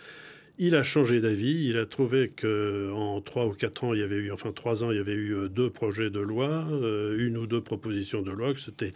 il 0.58 0.74
a 0.74 0.82
changé 0.82 1.20
d'avis. 1.20 1.66
Il 1.68 1.76
a 1.76 1.86
trouvé 1.86 2.30
qu'en 2.30 3.20
trois 3.20 3.46
ou 3.46 3.52
quatre 3.52 3.84
ans, 3.84 3.94
il 3.94 4.00
y 4.00 4.02
avait 4.02 4.16
eu, 4.16 4.32
enfin 4.32 4.52
trois 4.52 4.84
ans, 4.84 4.90
il 4.90 4.96
y 4.96 5.00
avait 5.00 5.12
eu 5.12 5.34
euh, 5.34 5.48
deux 5.48 5.70
projets 5.70 6.10
de 6.10 6.20
loi, 6.20 6.66
euh, 6.70 7.16
une 7.18 7.36
ou 7.36 7.46
deux 7.46 7.60
propositions 7.60 8.22
de 8.22 8.30
loi, 8.30 8.54
que 8.54 8.60
c'était 8.60 8.92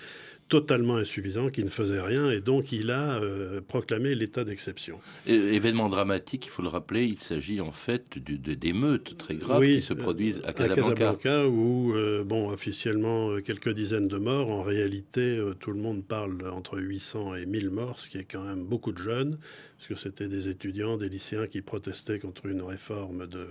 totalement 0.51 0.97
insuffisant, 0.97 1.49
qui 1.49 1.63
ne 1.63 1.71
faisait 1.71 2.01
rien, 2.01 2.29
et 2.29 2.41
donc 2.41 2.73
il 2.73 2.91
a 2.91 3.21
euh, 3.21 3.61
proclamé 3.61 4.17
l'état 4.17 4.43
d'exception. 4.43 4.99
Événement 5.27 5.89
dramatique, 5.89 6.47
il 6.47 6.51
faut 6.51 6.63
le 6.63 6.69
rappeler, 6.69 7.05
il 7.05 7.19
s'agit 7.19 7.61
en 7.61 7.71
fait 7.71 8.19
d'émeutes 8.19 9.17
très 9.17 9.37
graves 9.37 9.63
qui 9.63 9.81
se 9.81 9.95
produisent 9.95 10.43
à 10.45 10.53
Casablanca. 10.53 10.91
À 10.91 11.15
Casablanca, 11.15 11.47
où, 11.47 11.95
euh, 11.95 12.25
bon, 12.25 12.51
officiellement, 12.51 13.31
euh, 13.31 13.41
quelques 13.41 13.73
dizaines 13.73 14.09
de 14.09 14.19
morts. 14.19 14.51
En 14.51 14.63
réalité, 14.63 15.39
tout 15.61 15.71
le 15.71 15.79
monde 15.79 16.05
parle 16.05 16.37
entre 16.53 16.81
800 16.81 17.37
et 17.37 17.47
1000 17.47 17.71
morts, 17.71 18.01
ce 18.01 18.11
qui 18.11 18.19
est 18.19 18.25
quand 18.25 18.43
même 18.43 18.65
beaucoup 18.65 18.91
de 18.91 18.99
jeunes, 18.99 19.39
parce 19.79 19.89
que 19.89 19.95
c'était 19.95 20.27
des 20.27 20.49
étudiants, 20.49 20.97
des 20.97 21.09
lycéens 21.09 21.47
qui 21.47 21.63
protestaient 21.63 22.19
contre 22.19 22.47
une 22.47 22.63
réforme 22.63 23.29
de, 23.29 23.47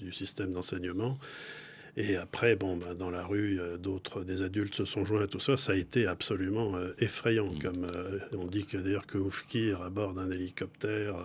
du 0.00 0.12
système 0.12 0.52
d'enseignement. 0.52 1.18
Et 1.96 2.16
après, 2.16 2.56
bon, 2.56 2.76
ben, 2.76 2.94
dans 2.94 3.10
la 3.10 3.24
rue, 3.24 3.60
d'autres, 3.78 4.24
des 4.24 4.42
adultes 4.42 4.74
se 4.74 4.84
sont 4.84 5.04
joints 5.04 5.22
à 5.22 5.26
tout 5.26 5.40
ça. 5.40 5.56
Ça 5.56 5.72
a 5.72 5.76
été 5.76 6.06
absolument 6.06 6.76
euh, 6.76 6.92
effrayant. 6.98 7.52
Mm. 7.52 7.58
Comme 7.60 7.86
euh, 7.94 8.18
on 8.36 8.46
dit 8.46 8.66
que 8.66 8.76
d'ailleurs 8.76 9.06
que 9.06 9.18
Oufkir, 9.18 9.82
à 9.82 9.90
bord 9.90 10.14
d'un 10.14 10.30
hélicoptère, 10.30 11.16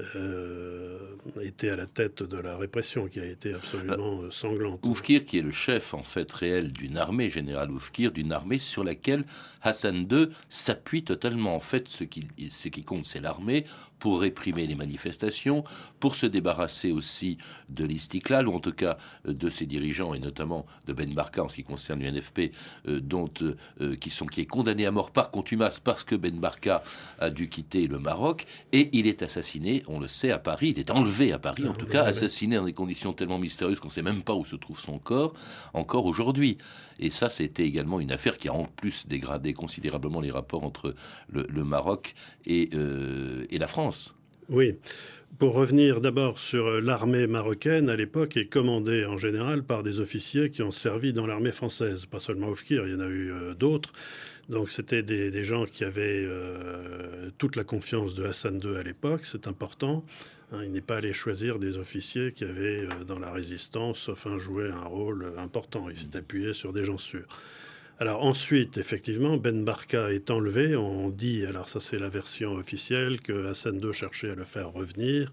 euh, 0.00 1.02
euh, 1.36 1.42
était 1.42 1.70
à 1.70 1.76
la 1.76 1.86
tête 1.86 2.22
de 2.22 2.38
la 2.38 2.56
répression 2.56 3.06
qui 3.06 3.20
a 3.20 3.24
été 3.24 3.54
absolument 3.54 4.22
euh, 4.22 4.30
sanglante. 4.30 4.80
Oufkir, 4.84 5.24
qui 5.24 5.38
est 5.38 5.42
le 5.42 5.52
chef 5.52 5.94
en 5.94 6.02
fait 6.02 6.30
réel 6.30 6.72
d'une 6.72 6.96
armée, 6.96 7.30
général 7.30 7.70
Oufkir, 7.70 8.12
d'une 8.12 8.32
armée 8.32 8.58
sur 8.58 8.84
laquelle 8.84 9.24
Hassan 9.62 10.06
II 10.10 10.28
s'appuie 10.48 11.04
totalement. 11.04 11.54
En 11.54 11.60
fait, 11.60 11.88
ce 11.88 12.04
qui, 12.04 12.84
compte, 12.84 13.04
c'est 13.04 13.20
l'armée 13.20 13.64
pour 13.98 14.20
réprimer 14.20 14.66
les 14.66 14.74
manifestations, 14.74 15.62
pour 16.00 16.16
se 16.16 16.26
débarrasser 16.26 16.90
aussi 16.90 17.38
de 17.68 17.84
l'Istiklal, 17.84 18.48
ou 18.48 18.54
en 18.54 18.60
tout 18.60 18.72
cas 18.72 18.98
euh, 19.28 19.32
de 19.32 19.48
ses 19.48 19.66
dirigeants, 19.66 20.14
et 20.14 20.18
notamment 20.18 20.66
de 20.86 20.92
Ben 20.92 21.12
Barka 21.14 21.44
en 21.44 21.48
ce 21.48 21.56
qui 21.56 21.64
concerne 21.64 22.02
l'UNFP, 22.02 22.52
dont, 22.86 23.28
qui, 24.00 24.10
qui 24.10 24.40
est 24.40 24.46
condamné 24.46 24.86
à 24.86 24.90
mort 24.90 25.12
par 25.12 25.30
contumace 25.30 25.78
parce 25.78 26.02
que 26.02 26.16
Ben 26.16 26.38
Barka 26.38 26.82
a 27.20 27.30
dû 27.30 27.48
quitter 27.48 27.86
le 27.86 27.98
Maroc, 27.98 28.46
et 28.72 28.90
il 28.92 29.06
est 29.06 29.22
assassiné 29.22 29.81
on 29.88 30.00
le 30.00 30.08
sait, 30.08 30.30
à 30.30 30.38
Paris. 30.38 30.70
Il 30.76 30.78
est 30.78 30.90
enlevé 30.90 31.32
à 31.32 31.38
Paris, 31.38 31.66
en 31.68 31.74
tout 31.74 31.86
cas, 31.86 32.04
assassiné 32.04 32.56
dans 32.56 32.64
des 32.64 32.72
conditions 32.72 33.12
tellement 33.12 33.38
mystérieuses 33.38 33.80
qu'on 33.80 33.88
ne 33.88 33.92
sait 33.92 34.02
même 34.02 34.22
pas 34.22 34.34
où 34.34 34.44
se 34.44 34.56
trouve 34.56 34.78
son 34.78 34.98
corps, 34.98 35.34
encore 35.74 36.06
aujourd'hui. 36.06 36.58
Et 36.98 37.10
ça, 37.10 37.28
c'était 37.28 37.64
également 37.64 38.00
une 38.00 38.12
affaire 38.12 38.38
qui 38.38 38.48
a 38.48 38.54
en 38.54 38.64
plus 38.64 39.06
dégradé 39.06 39.52
considérablement 39.52 40.20
les 40.20 40.30
rapports 40.30 40.64
entre 40.64 40.94
le, 41.30 41.64
Maroc 41.64 42.14
euh, 42.48 43.44
et, 43.50 43.58
la 43.58 43.66
France. 43.66 44.14
Oui. 44.48 44.76
Pour 45.38 45.54
revenir 45.54 46.00
d'abord 46.00 46.38
sur 46.38 46.80
l'armée 46.80 47.26
marocaine, 47.26 47.88
à 47.88 47.96
l'époque, 47.96 48.36
est 48.36 48.46
commandée 48.46 49.04
en 49.06 49.16
général 49.16 49.64
par 49.64 49.82
des 49.82 49.98
officiers 49.98 50.50
qui 50.50 50.62
ont 50.62 50.70
servi 50.70 51.12
dans 51.12 51.26
l'armée 51.26 51.52
française. 51.52 52.06
Pas 52.06 52.20
seulement 52.20 52.48
Oufkir, 52.48 52.86
il 52.86 52.92
y 52.92 52.94
en 52.94 53.00
a 53.00 53.08
eu 53.08 53.32
euh, 53.32 53.54
d'autres 53.54 53.92
Donc 54.48 54.70
c'était 54.70 55.02
des, 55.02 55.44
gens 55.44 55.64
qui 55.64 55.84
avaient 55.84 56.28
toute 57.38 57.56
la 57.56 57.64
confiance 57.64 58.14
de 58.14 58.24
Hassan 58.24 58.60
II 58.62 58.76
à 58.76 58.82
l'époque, 58.82 59.22
c'est 59.24 59.48
important. 59.48 60.04
Hein, 60.52 60.64
il 60.64 60.72
n'est 60.72 60.82
pas 60.82 60.96
allé 60.96 61.12
choisir 61.12 61.58
des 61.58 61.78
officiers 61.78 62.32
qui 62.32 62.44
avaient 62.44 62.86
dans 63.06 63.18
la 63.18 63.30
résistance, 63.30 64.10
enfin, 64.10 64.38
joué 64.38 64.68
un 64.68 64.84
rôle 64.84 65.32
important. 65.38 65.88
Il 65.88 65.96
s'est 65.96 66.14
appuyé 66.14 66.52
sur 66.52 66.72
des 66.72 66.84
gens 66.84 66.98
sûrs. 66.98 67.26
Alors 67.98 68.24
ensuite, 68.24 68.78
effectivement, 68.78 69.36
Ben 69.36 69.64
Barka 69.64 70.12
est 70.12 70.30
enlevé. 70.30 70.74
On 70.76 71.10
dit, 71.10 71.44
alors 71.46 71.68
ça 71.68 71.80
c'est 71.80 71.98
la 71.98 72.08
version 72.08 72.54
officielle, 72.54 73.20
que 73.20 73.46
Hassan 73.46 73.80
II 73.82 73.92
cherchait 73.92 74.30
à 74.30 74.34
le 74.34 74.44
faire 74.44 74.72
revenir. 74.72 75.32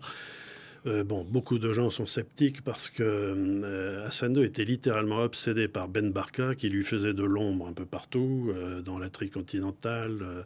Euh, 0.86 1.04
bon, 1.04 1.26
beaucoup 1.26 1.58
de 1.58 1.74
gens 1.74 1.90
sont 1.90 2.06
sceptiques 2.06 2.62
parce 2.62 2.90
que 2.90 3.04
euh, 3.04 4.08
Hassan 4.08 4.36
II 4.36 4.44
était 4.44 4.64
littéralement 4.64 5.18
obsédé 5.18 5.68
par 5.68 5.90
Ben 5.90 6.12
Barka, 6.12 6.56
qui 6.56 6.70
lui 6.70 6.84
faisait 6.84 7.14
de 7.14 7.24
l'ombre 7.24 7.68
un 7.68 7.74
peu 7.74 7.86
partout, 7.86 8.52
euh, 8.56 8.82
dans 8.82 8.98
la 8.98 9.10
tricontinentale, 9.10 10.46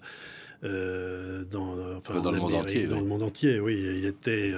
dans, 0.63 0.69
dans, 1.51 2.31
le 2.31 2.39
monde 2.39 2.53
entier, 2.53 2.87
dans 2.87 2.99
le 2.99 3.05
monde 3.05 3.23
entier. 3.23 3.59
Oui, 3.59 3.75
il 3.97 4.05
était 4.05 4.53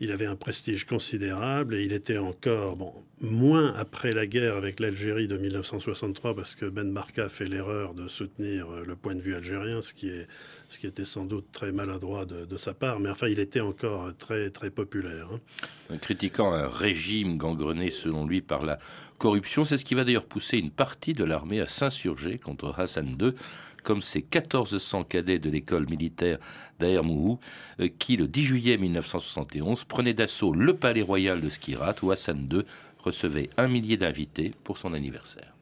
il 0.00 0.10
avait 0.10 0.26
un 0.26 0.34
prestige 0.34 0.84
considérable 0.84 1.74
et 1.74 1.84
il 1.84 1.92
était 1.92 2.18
encore, 2.18 2.76
bon, 2.76 2.92
moins 3.20 3.74
après 3.74 4.12
la 4.12 4.26
guerre 4.26 4.56
avec 4.56 4.80
l'Algérie 4.80 5.28
de 5.28 5.36
1963, 5.36 6.34
parce 6.34 6.54
que 6.54 6.66
Ben 6.66 6.92
Barka 6.92 7.24
a 7.24 7.28
fait 7.28 7.46
l'erreur 7.46 7.94
de 7.94 8.08
soutenir 8.08 8.70
euh, 8.70 8.84
le 8.86 8.96
point 8.96 9.14
de 9.14 9.20
vue 9.20 9.34
algérien, 9.34 9.82
ce 9.82 9.92
qui, 9.92 10.08
est, 10.08 10.26
ce 10.68 10.78
qui 10.78 10.86
était 10.86 11.04
sans 11.04 11.24
doute 11.24 11.46
très 11.52 11.72
maladroit 11.72 12.24
de, 12.24 12.56
sa 12.56 12.74
part, 12.74 13.00
mais 13.00 13.10
enfin, 13.10 13.28
il 13.28 13.38
était 13.38 13.60
encore 13.60 14.10
très, 14.18 14.50
très 14.50 14.70
populaire. 14.70 15.28
Hein. 15.32 15.96
Critiquant 15.98 16.52
un 16.52 16.68
régime 16.68 17.36
gangrené, 17.36 17.90
selon 17.90 18.26
lui, 18.26 18.40
par 18.40 18.64
la 18.64 18.78
corruption, 19.18 19.64
c'est 19.64 19.76
ce 19.76 19.84
qui 19.84 19.94
va 19.94 20.04
d'ailleurs 20.04 20.24
pousser 20.24 20.58
une 20.58 20.70
partie 20.70 21.12
de 21.12 21.24
l'armée 21.24 21.60
à 21.60 21.66
s'insurger 21.66 22.38
contre 22.38 22.74
Hassan 22.78 23.16
II 23.20 23.34
comme 23.82 24.02
ces 24.02 24.20
1400 24.20 25.04
cadets 25.04 25.38
de 25.38 25.50
l'école 25.50 25.88
militaire 25.88 26.38
d'Aer 26.78 27.02
Mouhou, 27.02 27.38
euh, 27.80 27.88
qui, 27.98 28.16
le 28.16 28.28
10 28.28 28.42
juillet 28.42 28.78
1971, 28.78 29.84
prenaient 29.84 30.14
d'assaut 30.14 30.52
le 30.52 30.76
palais 30.76 31.02
royal 31.02 31.40
de 31.40 31.48
Skirat, 31.48 31.96
où 32.02 32.10
Hassan 32.10 32.48
II 32.50 32.62
recevait 33.04 33.50
un 33.56 33.68
millier 33.68 33.96
d'invités 33.96 34.52
pour 34.64 34.78
son 34.78 34.94
anniversaire. 34.94 35.52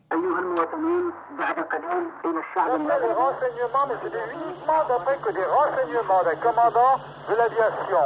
D'après 2.57 3.01
les 3.01 3.13
renseignements, 3.13 3.87
mais 3.89 3.95
c'était 4.03 4.25
uniquement 4.35 4.85
d'après 4.89 5.17
que 5.19 5.31
des 5.33 5.45
renseignements 5.45 6.23
d'un 6.25 6.37
commandant 6.37 6.99
de 7.29 7.35
l'aviation. 7.35 8.05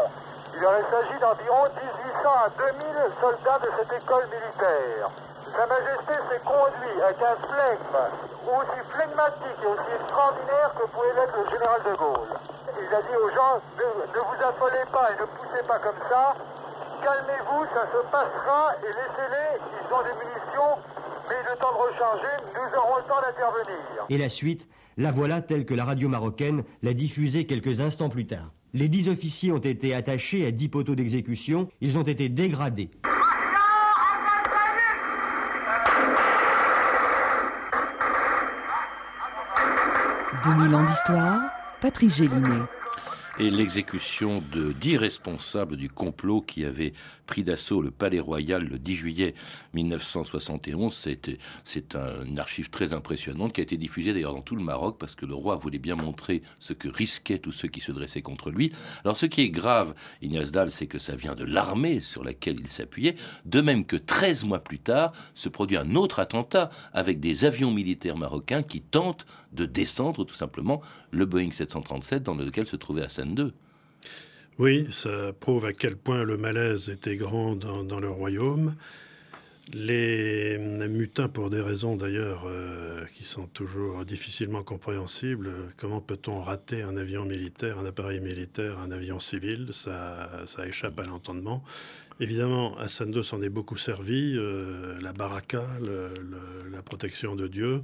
Il 0.54 0.64
aurait 0.64 0.84
s'agit 0.90 1.18
d'environ 1.18 1.64
1800 1.64 2.28
à 2.28 2.48
2000 2.50 2.76
soldats 3.20 3.58
de 3.64 3.70
cette 3.78 4.02
école 4.02 4.24
militaire. 4.28 5.08
Sa 5.56 5.66
Majesté 5.66 6.14
s'est 6.28 6.44
conduit 6.44 7.02
avec 7.02 7.16
un 7.22 7.36
flegme 7.48 7.96
aussi 8.48 8.80
flegmatique 8.90 9.58
et 9.62 9.66
aussi 9.66 9.90
extraordinaire 10.00 10.70
que 10.76 10.86
pouvait 10.88 11.14
l'être 11.14 11.36
le 11.36 11.50
général 11.50 11.80
de 11.84 11.94
Gaulle. 11.96 12.32
Il 12.80 12.94
a 12.94 13.02
dit 13.02 13.16
aux 13.16 13.30
gens, 13.30 13.60
ne, 13.76 14.20
vous 14.20 14.40
affolez 14.44 14.84
pas 14.92 15.08
et 15.12 15.20
ne 15.20 15.26
poussez 15.26 15.62
pas 15.64 15.78
comme 15.78 16.00
ça, 16.08 16.34
calmez-vous, 17.02 17.64
ça 17.74 17.86
se 17.86 18.10
passera 18.10 18.74
et 18.80 18.86
laissez-les, 18.86 19.58
ils 19.58 19.92
ont 19.92 20.02
des 20.02 20.14
munitions, 20.16 20.78
mais 21.28 21.36
le 21.50 21.58
temps 21.58 21.72
de 21.72 21.92
recharger, 21.92 22.34
nous 22.54 22.78
aurons 22.78 22.96
le 22.98 23.04
temps 23.04 23.20
d'intervenir. 23.20 24.06
Et 24.08 24.18
la 24.18 24.28
suite, 24.28 24.68
la 24.96 25.10
voilà 25.10 25.40
telle 25.40 25.64
que 25.64 25.74
la 25.74 25.84
radio 25.84 26.08
marocaine 26.08 26.64
l'a 26.82 26.94
diffusée 26.94 27.46
quelques 27.46 27.80
instants 27.80 28.08
plus 28.08 28.26
tard. 28.26 28.52
Les 28.74 28.88
dix 28.88 29.08
officiers 29.08 29.52
ont 29.52 29.58
été 29.58 29.94
attachés 29.94 30.46
à 30.46 30.50
dix 30.50 30.68
poteaux 30.68 30.94
d'exécution, 30.94 31.68
ils 31.80 31.98
ont 31.98 32.02
été 32.02 32.28
dégradés. 32.28 32.90
2000 40.44 40.74
ans 40.74 40.84
d'histoire, 40.84 41.40
Patrice 41.80 42.16
Gélinet 42.16 42.62
et 43.42 43.50
l'exécution 43.50 44.40
de 44.52 44.72
dix 44.72 44.96
responsables 44.96 45.76
du 45.76 45.88
complot 45.88 46.42
qui 46.42 46.64
avait 46.64 46.92
pris 47.26 47.42
d'assaut 47.42 47.82
le 47.82 47.90
Palais 47.90 48.20
Royal 48.20 48.62
le 48.62 48.78
10 48.78 48.94
juillet 48.94 49.34
1971. 49.74 51.08
C'est 51.64 51.96
une 51.96 52.38
archive 52.38 52.70
très 52.70 52.92
impressionnante 52.92 53.52
qui 53.52 53.60
a 53.60 53.64
été 53.64 53.76
diffusée 53.76 54.12
d'ailleurs 54.12 54.34
dans 54.34 54.42
tout 54.42 54.54
le 54.54 54.62
Maroc 54.62 54.96
parce 54.96 55.16
que 55.16 55.26
le 55.26 55.34
roi 55.34 55.56
voulait 55.56 55.80
bien 55.80 55.96
montrer 55.96 56.42
ce 56.60 56.72
que 56.72 56.88
risquaient 56.88 57.38
tous 57.38 57.50
ceux 57.50 57.66
qui 57.66 57.80
se 57.80 57.90
dressaient 57.90 58.22
contre 58.22 58.50
lui. 58.50 58.70
Alors 59.02 59.16
ce 59.16 59.26
qui 59.26 59.40
est 59.40 59.50
grave, 59.50 59.94
Ignace 60.20 60.52
Dahl, 60.52 60.70
c'est 60.70 60.86
que 60.86 61.00
ça 61.00 61.16
vient 61.16 61.34
de 61.34 61.44
l'armée 61.44 61.98
sur 61.98 62.22
laquelle 62.22 62.60
il 62.60 62.68
s'appuyait, 62.68 63.16
de 63.44 63.60
même 63.60 63.84
que 63.86 63.96
13 63.96 64.44
mois 64.44 64.60
plus 64.60 64.78
tard 64.78 65.12
se 65.34 65.48
produit 65.48 65.78
un 65.78 65.96
autre 65.96 66.20
attentat 66.20 66.70
avec 66.92 67.18
des 67.18 67.44
avions 67.44 67.72
militaires 67.72 68.16
marocains 68.16 68.62
qui 68.62 68.82
tentent 68.82 69.26
de 69.52 69.64
descendre 69.64 70.24
tout 70.24 70.34
simplement 70.34 70.80
le 71.12 71.26
Boeing 71.26 71.52
737 71.52 72.22
dans 72.22 72.34
lequel 72.34 72.66
se 72.66 72.76
trouvait 72.76 73.02
Hassan 73.02 73.38
II. 73.38 73.52
Oui, 74.58 74.86
ça 74.90 75.32
prouve 75.38 75.64
à 75.64 75.72
quel 75.72 75.96
point 75.96 76.24
le 76.24 76.36
malaise 76.36 76.90
était 76.90 77.16
grand 77.16 77.54
dans, 77.54 77.98
le 77.98 78.10
royaume. 78.10 78.74
Les 79.72 80.58
mutins, 80.58 81.28
pour 81.28 81.48
des 81.48 81.60
raisons 81.60 81.96
d'ailleurs 81.96 82.44
euh, 82.46 83.04
qui 83.14 83.24
sont 83.24 83.46
toujours 83.46 84.04
difficilement 84.04 84.62
compréhensibles, 84.62 85.50
comment 85.78 86.00
peut-on 86.00 86.40
rater 86.40 86.82
un 86.82 86.96
avion 86.96 87.24
militaire, 87.24 87.78
un 87.78 87.86
appareil 87.86 88.20
militaire, 88.20 88.78
un 88.80 88.90
avion 88.90 89.20
civil? 89.20 89.68
Ça, 89.72 90.30
ça 90.46 90.66
échappe 90.66 90.98
à 91.00 91.04
l'entendement. 91.04 91.62
Évidemment, 92.20 92.76
Hassan 92.78 93.14
II 93.14 93.24
s'en 93.24 93.40
est 93.40 93.48
beaucoup 93.48 93.76
servi, 93.76 94.34
euh, 94.36 95.00
la 95.00 95.12
baraka, 95.12 95.64
la 96.70 96.82
protection 96.82 97.36
de 97.36 97.48
Dieu. 97.48 97.82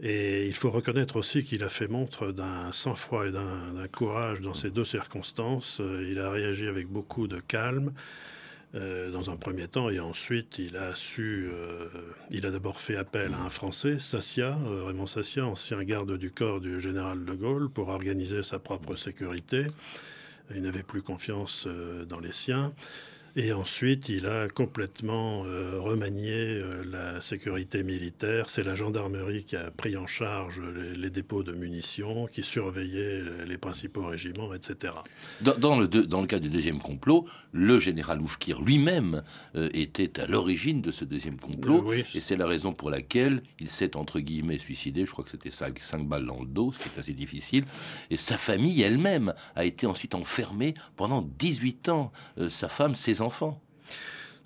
Et 0.00 0.46
il 0.46 0.54
faut 0.54 0.70
reconnaître 0.70 1.16
aussi 1.16 1.42
qu'il 1.42 1.64
a 1.64 1.68
fait 1.68 1.88
montre 1.88 2.30
d'un 2.30 2.70
sang-froid 2.72 3.26
et 3.26 3.32
d'un 3.32 3.88
courage 3.90 4.40
dans 4.40 4.54
ces 4.54 4.70
deux 4.70 4.84
circonstances. 4.84 5.80
Euh, 5.80 6.08
il 6.08 6.20
a 6.20 6.30
réagi 6.30 6.68
avec 6.68 6.86
beaucoup 6.86 7.26
de 7.26 7.40
calme 7.40 7.92
euh, 8.76 9.10
dans 9.10 9.28
un 9.30 9.36
premier 9.36 9.66
temps 9.66 9.90
et 9.90 9.98
ensuite 9.98 10.58
il 10.58 10.76
a 10.76 10.94
su, 10.94 11.48
euh, 11.50 11.88
il 12.30 12.46
a 12.46 12.52
d'abord 12.52 12.80
fait 12.80 12.94
appel 12.94 13.34
à 13.34 13.40
un 13.40 13.48
Français, 13.48 13.98
Sassia, 13.98 14.56
Raymond 14.86 15.08
Sassia, 15.08 15.44
ancien 15.44 15.82
garde 15.82 16.16
du 16.16 16.30
corps 16.30 16.60
du 16.60 16.78
général 16.78 17.24
de 17.24 17.32
Gaulle, 17.32 17.68
pour 17.68 17.88
organiser 17.88 18.44
sa 18.44 18.60
propre 18.60 18.94
sécurité. 18.94 19.66
Il 20.54 20.62
n'avait 20.62 20.84
plus 20.84 21.02
confiance 21.02 21.66
dans 22.08 22.20
les 22.20 22.32
siens. 22.32 22.72
Et 23.40 23.52
ensuite, 23.52 24.08
il 24.08 24.26
a 24.26 24.48
complètement 24.48 25.44
euh, 25.46 25.78
remanié 25.78 26.58
euh, 26.58 26.82
la 26.90 27.20
sécurité 27.20 27.84
militaire. 27.84 28.50
C'est 28.50 28.64
la 28.64 28.74
gendarmerie 28.74 29.44
qui 29.44 29.54
a 29.54 29.70
pris 29.70 29.96
en 29.96 30.08
charge 30.08 30.60
les, 30.96 31.08
dépôts 31.08 31.44
de 31.44 31.52
munitions, 31.52 32.26
qui 32.26 32.42
surveillait 32.42 33.22
les 33.46 33.56
principaux 33.56 34.04
régiments, 34.04 34.52
etc. 34.54 34.92
Dans, 35.40 35.78
le, 35.78 35.86
dans 35.86 36.20
le 36.20 36.26
cas 36.26 36.40
du 36.40 36.50
deuxième 36.50 36.80
complot, 36.80 37.26
le 37.52 37.78
général 37.78 38.20
Oufkir 38.20 38.60
lui-même 38.60 39.22
euh, 39.54 39.68
était 39.72 40.18
à 40.18 40.26
l'origine 40.26 40.82
de 40.82 40.90
ce 40.90 41.04
deuxième 41.04 41.38
complot. 41.38 41.92
Et 41.92 42.20
c'est 42.20 42.36
la 42.36 42.46
raison 42.48 42.72
pour 42.72 42.90
laquelle 42.90 43.44
il 43.60 43.70
s'est, 43.70 43.94
entre 43.94 44.18
guillemets, 44.18 44.58
suicidé. 44.58 45.06
Je 45.06 45.12
crois 45.12 45.24
que 45.24 45.30
c'était 45.30 45.52
5, 45.52 45.78
cinq 45.80 46.08
balles 46.08 46.26
dans 46.26 46.40
le 46.40 46.46
dos, 46.48 46.72
ce 46.72 46.80
qui 46.80 46.88
est 46.88 46.98
assez 46.98 47.14
difficile. 47.14 47.66
Et 48.10 48.16
sa 48.16 48.36
famille 48.36 48.82
elle-même 48.82 49.32
a 49.54 49.64
été 49.64 49.86
ensuite 49.86 50.16
enfermée 50.16 50.74
pendant 50.96 51.22
18 51.38 51.88
ans. 51.90 52.10
sa 52.48 52.68
femme, 52.68 52.96
ses 52.96 53.20
enfants 53.20 53.27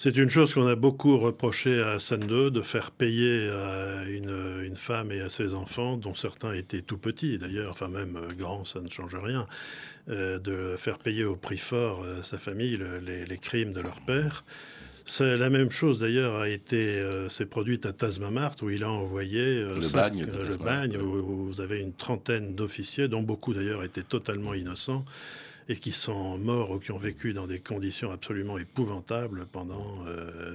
c'est 0.02 0.16
une 0.16 0.30
chose 0.30 0.52
qu'on 0.52 0.66
a 0.66 0.74
beaucoup 0.74 1.16
reproché 1.16 1.80
à 1.80 1.90
Hassan 1.90 2.22
II, 2.28 2.50
de 2.50 2.60
faire 2.60 2.90
payer 2.90 3.48
à 3.50 4.02
une, 4.08 4.74
femme 4.74 5.12
et 5.12 5.20
à 5.20 5.28
ses 5.28 5.54
enfants, 5.54 5.96
dont 5.96 6.14
certains 6.14 6.54
étaient 6.54 6.82
tout 6.82 6.98
petits 6.98 7.38
d'ailleurs, 7.38 7.70
enfin 7.70 7.86
même 7.86 8.16
euh, 8.16 8.34
grands, 8.36 8.64
ça 8.64 8.80
ne 8.80 8.90
change 8.90 9.14
rien, 9.14 9.46
euh, 10.08 10.40
de 10.40 10.74
faire 10.76 10.98
payer 10.98 11.22
au 11.22 11.36
prix 11.36 11.56
fort 11.56 12.04
à 12.18 12.24
sa 12.24 12.36
famille 12.36 12.76
les, 13.28 13.38
crimes 13.38 13.72
de 13.72 13.80
leur 13.80 14.00
père. 14.00 14.44
C'est 15.04 15.36
la 15.36 15.50
même 15.50 15.70
chose 15.70 16.00
d'ailleurs 16.00 16.34
a 16.34 16.48
été 16.48 16.98
euh, 16.98 17.28
s'est 17.28 17.46
produite 17.46 17.86
à 17.86 17.92
Tasmamart 17.92 18.56
où 18.62 18.70
il 18.70 18.82
a 18.82 18.90
envoyé 18.90 19.62
le, 19.62 19.92
bagne, 19.92 20.24
le 20.24 20.56
bagne 20.56 20.96
où, 20.96 21.46
vous 21.46 21.60
avez 21.60 21.78
une 21.78 21.92
trentaine 21.92 22.56
d'officiers 22.56 23.06
dont 23.06 23.22
beaucoup 23.22 23.54
d'ailleurs 23.54 23.84
étaient 23.84 24.02
totalement 24.02 24.52
innocents 24.52 25.04
et 25.72 25.76
qui 25.76 25.92
sont 25.92 26.38
morts 26.38 26.70
ou 26.70 26.78
qui 26.78 26.92
ont 26.92 26.98
vécu 26.98 27.32
dans 27.32 27.46
des 27.46 27.58
conditions 27.58 28.12
absolument 28.12 28.58
épouvantables 28.58 29.46
pendant 29.50 30.04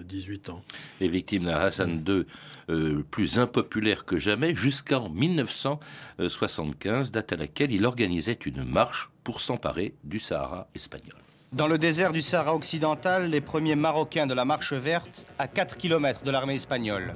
18 0.06 0.49
euh, 0.49 0.51
ans. 0.51 0.62
Les 1.01 1.08
victimes 1.08 1.45
d'un 1.45 1.58
Hassan 1.58 2.03
II 2.08 2.25
euh, 2.69 3.03
plus 3.10 3.39
impopulaire 3.39 4.06
que 4.06 4.17
jamais 4.17 4.53
jusqu'en 4.53 5.10
1975, 5.10 7.12
date 7.12 7.34
à 7.34 7.36
laquelle 7.36 7.71
il 7.71 7.86
organisait 7.86 8.38
une 8.45 8.63
marche 8.63 9.10
pour 9.23 9.41
s'emparer 9.41 9.95
du 10.03 10.19
Sahara 10.19 10.67
espagnol. 10.75 11.15
Dans 11.51 11.67
le 11.67 11.80
désert 11.80 12.13
du 12.13 12.21
Sahara 12.21 12.53
occidental, 12.53 13.32
les 13.32 13.41
premiers 13.41 13.75
Marocains 13.75 14.27
de 14.27 14.36
la 14.36 14.45
Marche 14.45 14.73
verte, 14.73 15.25
à 15.39 15.47
4 15.47 15.77
km 15.77 16.23
de 16.23 16.30
l'armée 16.30 16.56
espagnole. 16.56 17.13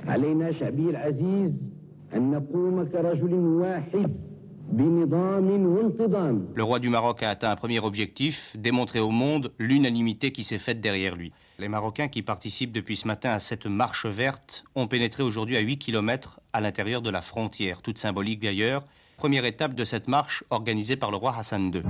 Le 6.56 6.64
roi 6.64 6.80
du 6.80 6.90
Maroc 6.90 7.24
a 7.24 7.30
atteint 7.30 7.52
un 7.52 7.56
premier 7.56 7.80
objectif, 7.80 8.56
démontrer 8.58 9.00
au 9.00 9.10
monde 9.10 9.52
l'unanimité 9.60 10.32
qui 10.32 10.44
s'est 10.44 10.60
faite 10.60 10.80
derrière 10.80 11.16
lui. 11.16 11.34
Les 11.60 11.68
Marocains 11.68 12.08
qui 12.08 12.22
participent 12.22 12.72
depuis 12.72 12.96
ce 12.96 13.08
matin 13.08 13.32
à 13.32 13.40
cette 13.40 13.66
marche 13.66 14.06
verte 14.06 14.64
ont 14.76 14.88
pénétré 14.88 15.24
aujourd'hui 15.24 15.58
à 15.58 15.60
8 15.60 15.78
km 15.78 16.40
à 16.54 16.62
l'intérieur 16.62 17.02
de 17.02 17.10
la 17.10 17.22
frontière, 17.22 17.82
toute 17.82 17.98
symbolique 17.98 18.40
d'ailleurs. 18.40 18.86
Première 19.18 19.46
étape 19.46 19.76
de 19.76 19.84
cette 19.84 20.08
marche 20.08 20.44
organisée 20.50 20.96
par 20.96 21.12
le 21.12 21.18
roi 21.18 21.36
Hassan 21.38 21.72
II. 21.74 21.84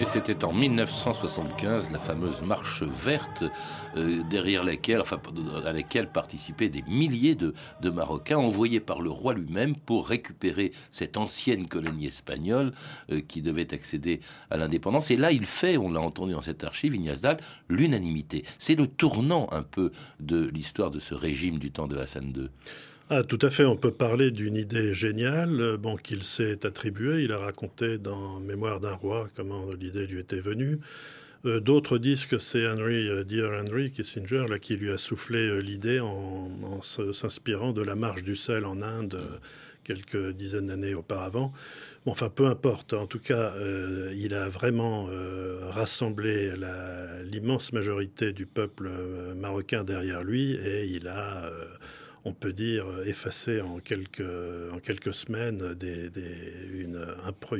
Et 0.00 0.06
c'était 0.06 0.44
en 0.44 0.52
1975 0.52 1.90
la 1.90 1.98
fameuse 1.98 2.42
marche 2.42 2.82
verte 2.82 3.44
euh, 3.96 4.22
derrière 4.28 4.64
laquelle, 4.64 5.00
enfin, 5.00 5.20
à 5.64 5.72
laquelle 5.72 6.10
participaient 6.10 6.70
des 6.70 6.82
milliers 6.82 7.34
de, 7.34 7.54
Marocains 7.90 8.38
envoyés 8.38 8.80
par 8.80 9.02
le 9.02 9.10
roi 9.10 9.34
lui-même 9.34 9.76
pour 9.76 10.08
récupérer 10.08 10.72
cette 10.90 11.16
ancienne 11.18 11.68
colonie 11.68 12.06
espagnole 12.06 12.72
euh, 13.10 13.20
qui 13.20 13.42
devait 13.42 13.72
accéder 13.74 14.20
à 14.50 14.56
l'indépendance. 14.56 15.10
Et 15.10 15.16
là, 15.16 15.30
il 15.30 15.44
fait, 15.44 15.76
on 15.76 15.90
l'a 15.90 16.00
entendu 16.00 16.32
dans 16.32 16.42
cette 16.42 16.64
archive, 16.64 16.94
Ignace 16.94 17.22
l'unanimité. 17.68 18.44
C'est 18.58 18.74
le 18.74 18.86
tournant 18.86 19.46
un 19.52 19.62
peu 19.62 19.92
de 20.20 20.48
l'histoire 20.48 20.90
de 20.90 21.00
ce 21.00 21.14
régime 21.14 21.58
du 21.58 21.70
temps 21.70 21.86
de 21.86 21.98
Hassan 21.98 22.32
II. 22.34 22.48
Ah, 23.14 23.24
tout 23.24 23.38
à 23.42 23.50
fait. 23.50 23.66
On 23.66 23.76
peut 23.76 23.90
parler 23.90 24.30
d'une 24.30 24.56
idée 24.56 24.94
géniale 24.94 25.60
euh, 25.60 25.76
bon, 25.76 25.96
qu'il 25.96 26.22
s'est 26.22 26.64
attribuée. 26.64 27.22
Il 27.24 27.32
a 27.32 27.36
raconté 27.36 27.98
dans 27.98 28.40
Mémoire 28.40 28.80
d'un 28.80 28.94
roi 28.94 29.28
comment 29.36 29.66
l'idée 29.78 30.06
lui 30.06 30.18
était 30.18 30.40
venue. 30.40 30.78
Euh, 31.44 31.60
d'autres 31.60 31.98
disent 31.98 32.24
que 32.24 32.38
c'est 32.38 32.66
Henry, 32.66 33.06
euh, 33.10 33.22
Dear 33.22 33.52
Henry 33.52 33.90
Kissinger 33.90 34.46
là, 34.48 34.58
qui 34.58 34.76
lui 34.76 34.90
a 34.90 34.96
soufflé 34.96 35.60
l'idée 35.60 36.00
en, 36.00 36.80
s'inspirant 36.80 37.72
de 37.72 37.82
la 37.82 37.96
marche 37.96 38.22
du 38.22 38.34
sel 38.34 38.64
en 38.64 38.80
Inde 38.80 39.20
quelques 39.84 40.30
dizaines 40.30 40.68
d'années 40.68 40.94
auparavant. 40.94 41.52
enfin, 42.06 42.30
peu 42.30 42.46
importe. 42.46 42.94
En 42.94 43.06
tout 43.06 43.20
cas, 43.20 43.52
il 44.14 44.32
a 44.32 44.48
vraiment 44.48 45.08
rassemblé 45.60 46.54
l'immense 47.24 47.74
majorité 47.74 48.32
du 48.32 48.46
peuple 48.46 48.90
marocain 49.36 49.84
derrière 49.84 50.22
lui 50.22 50.52
et 50.52 50.86
il 50.86 51.08
a 51.08 51.52
on 52.24 52.32
peut 52.32 52.52
dire, 52.52 52.86
effacer 53.04 53.60
en 53.60 53.78
quelques, 53.80 54.22
en 54.72 54.78
quelques 54.78 55.14
semaines 55.14 55.74
des, 55.74 56.10
une, 56.72 57.04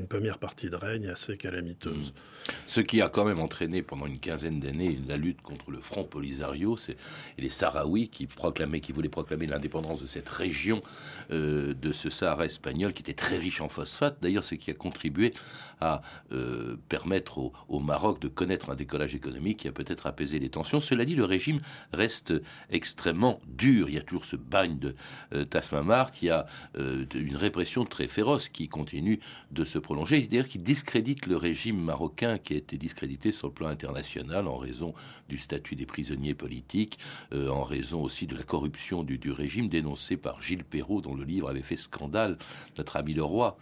première 0.08 0.38
partie 0.38 0.70
de 0.70 0.76
règne 0.76 1.08
assez 1.08 1.36
calamiteuse. 1.36 2.10
Mmh. 2.10 2.52
Ce 2.66 2.80
qui 2.80 3.00
a 3.02 3.08
quand 3.08 3.24
même 3.24 3.40
entraîné 3.40 3.82
pendant 3.82 4.06
une 4.06 4.18
quinzaine 4.18 4.60
d'années 4.60 4.98
la 5.08 5.16
lutte 5.16 5.42
contre 5.42 5.70
le 5.70 5.80
Front 5.80 6.04
Polisario 6.04 6.76
et 6.88 7.42
les 7.42 7.48
Sahraouis 7.48 8.08
qui, 8.08 8.26
proclamaient, 8.26 8.80
qui 8.80 8.92
voulaient 8.92 9.08
proclamer 9.08 9.46
l'indépendance 9.46 10.00
de 10.00 10.06
cette 10.06 10.28
région 10.28 10.82
euh, 11.30 11.74
de 11.74 11.92
ce 11.92 12.10
Sahara 12.10 12.44
espagnol 12.44 12.92
qui 12.92 13.02
était 13.02 13.14
très 13.14 13.38
riche 13.38 13.60
en 13.60 13.68
phosphate. 13.68 14.18
D'ailleurs, 14.22 14.44
ce 14.44 14.54
qui 14.54 14.70
a 14.70 14.74
contribué 14.74 15.32
à 15.80 16.02
euh, 16.32 16.76
permettre 16.88 17.38
au, 17.38 17.52
au, 17.68 17.80
Maroc 17.80 18.20
de 18.20 18.28
connaître 18.28 18.70
un 18.70 18.76
décollage 18.76 19.14
économique 19.14 19.60
qui 19.60 19.68
a 19.68 19.72
peut-être 19.72 20.06
apaisé 20.06 20.38
les 20.38 20.48
tensions. 20.48 20.80
Cela 20.80 21.04
dit, 21.04 21.16
le 21.16 21.24
régime 21.24 21.60
reste 21.92 22.32
extrêmement 22.70 23.38
dur. 23.46 23.88
Il 23.88 23.94
y 23.94 23.98
a 23.98 24.02
toujours 24.02 24.24
ce 24.24 24.36
bagne 24.52 24.78
de 24.78 24.94
euh, 25.34 25.44
Tasmamart, 25.44 26.12
il 26.20 26.26
y 26.26 26.30
a 26.30 26.46
euh, 26.78 27.04
une 27.14 27.36
répression 27.36 27.84
très 27.84 28.06
féroce 28.06 28.48
qui 28.48 28.68
continue 28.68 29.18
de 29.50 29.64
se 29.64 29.78
prolonger, 29.78 30.20
c'est-à-dire 30.20 30.48
qui 30.48 30.58
discrédite 30.58 31.26
le 31.26 31.36
régime 31.36 31.80
marocain 31.80 32.38
qui 32.38 32.52
a 32.52 32.56
été 32.56 32.76
discrédité 32.76 33.32
sur 33.32 33.48
le 33.48 33.54
plan 33.54 33.68
international 33.68 34.46
en 34.46 34.56
raison 34.56 34.94
du 35.28 35.38
statut 35.38 35.74
des 35.74 35.86
prisonniers 35.86 36.34
politiques, 36.34 36.98
euh, 37.32 37.48
en 37.48 37.64
raison 37.64 38.02
aussi 38.02 38.26
de 38.26 38.36
la 38.36 38.42
corruption 38.42 39.02
du, 39.02 39.32
régime 39.32 39.68
dénoncée 39.68 40.18
par 40.18 40.42
Gilles 40.42 40.64
Perrault, 40.64 41.00
dont 41.00 41.14
le 41.14 41.24
livre 41.24 41.48
avait 41.48 41.62
fait 41.62 41.78
scandale, 41.78 42.36
notre 42.76 42.96
ami 42.96 43.14
le 43.14 43.22
roi. 43.22 43.56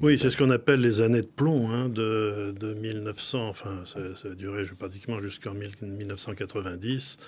Oui, 0.00 0.18
c'est 0.18 0.30
ce 0.30 0.36
qu'on 0.36 0.50
appelle 0.50 0.80
les 0.80 1.02
années 1.02 1.20
de 1.20 1.26
plomb 1.26 1.70
hein, 1.70 1.88
de, 1.88 2.74
1900. 2.80 3.48
Enfin, 3.48 3.82
ça, 3.84 4.16
ça 4.16 4.28
a 4.28 4.34
duré 4.34 4.64
pratiquement 4.76 5.20
jusqu'en 5.20 5.52
1990. 5.54 7.18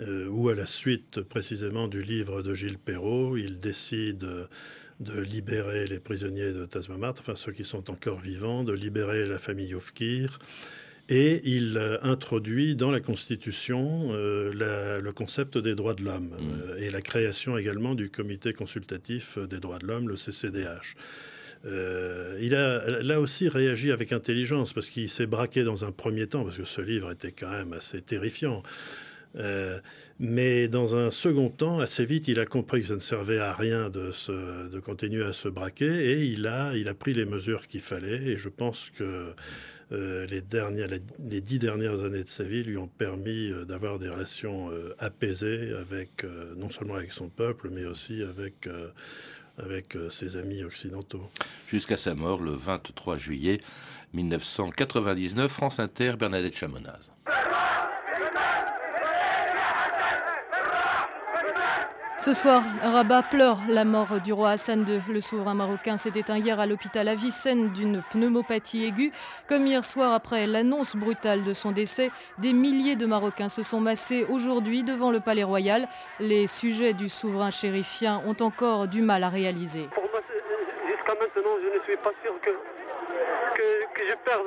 Euh, 0.00 0.26
ou 0.28 0.48
à 0.48 0.54
la 0.54 0.66
suite 0.66 1.20
précisément 1.20 1.86
du 1.86 2.02
livre 2.02 2.42
de 2.42 2.54
Gilles 2.54 2.78
Perrault, 2.78 3.36
il 3.36 3.58
décide 3.58 4.26
de 5.00 5.20
libérer 5.20 5.86
les 5.86 5.98
prisonniers 5.98 6.52
de 6.52 6.64
Tasmamat, 6.64 7.14
enfin 7.18 7.34
ceux 7.34 7.52
qui 7.52 7.64
sont 7.64 7.90
encore 7.90 8.18
vivants, 8.18 8.64
de 8.64 8.72
libérer 8.72 9.26
la 9.26 9.38
famille 9.38 9.74
Oufkir. 9.74 10.38
Et 11.08 11.42
il 11.44 11.98
introduit 12.02 12.74
dans 12.74 12.90
la 12.90 13.00
Constitution 13.00 14.10
euh, 14.12 14.98
le 15.00 15.12
concept 15.12 15.58
des 15.58 15.74
droits 15.74 15.94
de 15.94 16.04
l'homme 16.04 16.28
mmh. 16.28 16.70
euh, 16.70 16.76
et 16.78 16.90
la 16.90 17.02
création 17.02 17.58
également 17.58 17.94
du 17.94 18.08
Comité 18.08 18.54
consultatif 18.54 19.36
des 19.38 19.58
droits 19.58 19.78
de 19.78 19.86
l'homme, 19.86 20.08
le 20.08 20.16
CCDH. 20.16 20.96
il 21.64 22.54
a 22.54 23.02
là 23.02 23.20
aussi 23.20 23.48
réagi 23.48 23.92
avec 23.92 24.12
intelligence 24.12 24.72
parce 24.72 24.88
qu'il 24.88 25.10
s'est 25.10 25.26
braqué 25.26 25.64
dans 25.64 25.84
un 25.84 25.92
premier 25.92 26.28
temps, 26.28 26.44
parce 26.44 26.56
que 26.56 26.64
ce 26.64 26.80
livre 26.80 27.10
était 27.10 27.32
quand 27.32 27.50
même 27.50 27.74
assez 27.74 28.00
terrifiant. 28.00 28.62
Euh, 29.36 29.80
mais 30.18 30.68
dans 30.68 30.96
un 30.96 31.10
second 31.10 31.48
temps, 31.48 31.80
assez 31.80 32.04
vite, 32.04 32.28
il 32.28 32.38
a 32.38 32.46
compris 32.46 32.82
que 32.82 32.88
ça 32.88 32.94
ne 32.94 33.00
servait 33.00 33.38
à 33.38 33.54
rien 33.54 33.90
de, 33.90 34.10
continuer 34.80 35.24
à 35.24 35.32
se 35.32 35.48
braquer 35.48 36.12
et 36.12 36.24
il 36.24 36.46
a, 36.46 36.72
pris 36.94 37.14
les 37.14 37.24
mesures 37.24 37.66
qu'il 37.66 37.80
fallait. 37.80 38.22
Et 38.24 38.36
je 38.36 38.48
pense 38.48 38.90
que 38.90 39.34
euh, 39.92 40.26
les, 40.26 41.40
dix 41.40 41.58
dernières 41.58 42.02
années 42.02 42.22
de 42.22 42.28
sa 42.28 42.44
vie 42.44 42.62
lui 42.62 42.76
ont 42.76 42.88
permis 42.88 43.50
euh, 43.50 43.64
d'avoir 43.64 43.98
des 43.98 44.08
relations 44.08 44.70
apaisées 44.98 45.72
avec, 45.74 46.24
non 46.56 46.70
seulement 46.70 46.94
avec 46.94 47.12
son 47.12 47.28
peuple, 47.28 47.68
mais 47.70 47.84
aussi 47.84 48.22
avec, 48.22 48.68
avec 49.58 49.96
ses 50.08 50.36
amis 50.36 50.62
occidentaux. 50.62 51.30
Jusqu'à 51.68 51.96
sa 51.96 52.14
mort 52.14 52.40
le 52.40 52.52
23 52.52 53.16
juillet 53.16 53.60
1999, 54.12 55.50
France 55.50 55.78
Inter, 55.78 56.14
Bernadette 56.18 56.56
Chamonaz. 56.56 57.10
Ce 62.22 62.34
soir, 62.34 62.62
Rabat 62.84 63.22
pleure 63.22 63.58
la 63.68 63.84
mort 63.84 64.20
du 64.22 64.32
roi 64.32 64.50
Hassan 64.50 64.86
II. 64.88 65.00
Le 65.12 65.20
souverain 65.20 65.54
marocain 65.54 65.96
s'est 65.96 66.12
éteint 66.14 66.38
hier 66.38 66.60
à 66.60 66.66
l'hôpital 66.66 67.08
Avicenne 67.08 67.72
d'une 67.72 68.00
pneumopathie 68.12 68.84
aiguë. 68.84 69.10
Comme 69.48 69.66
hier 69.66 69.84
soir, 69.84 70.12
après 70.12 70.46
l'annonce 70.46 70.94
brutale 70.94 71.42
de 71.42 71.52
son 71.52 71.72
décès, 71.72 72.12
des 72.38 72.52
milliers 72.52 72.94
de 72.94 73.06
Marocains 73.06 73.48
se 73.48 73.64
sont 73.64 73.80
massés 73.80 74.24
aujourd'hui 74.30 74.84
devant 74.84 75.10
le 75.10 75.18
palais 75.18 75.42
royal. 75.42 75.88
Les 76.20 76.46
sujets 76.46 76.92
du 76.92 77.08
souverain 77.08 77.50
chérifien 77.50 78.22
ont 78.24 78.40
encore 78.40 78.86
du 78.86 79.02
mal 79.02 79.24
à 79.24 79.28
réaliser. 79.28 79.88
Jusqu'à 80.86 81.14
maintenant, 81.14 81.56
je 81.60 81.76
ne 81.76 81.82
suis 81.82 81.96
pas 81.96 82.12
sûr 82.22 82.34
que, 82.40 82.50
que, 83.56 84.08
je 84.08 84.14
perde 84.24 84.44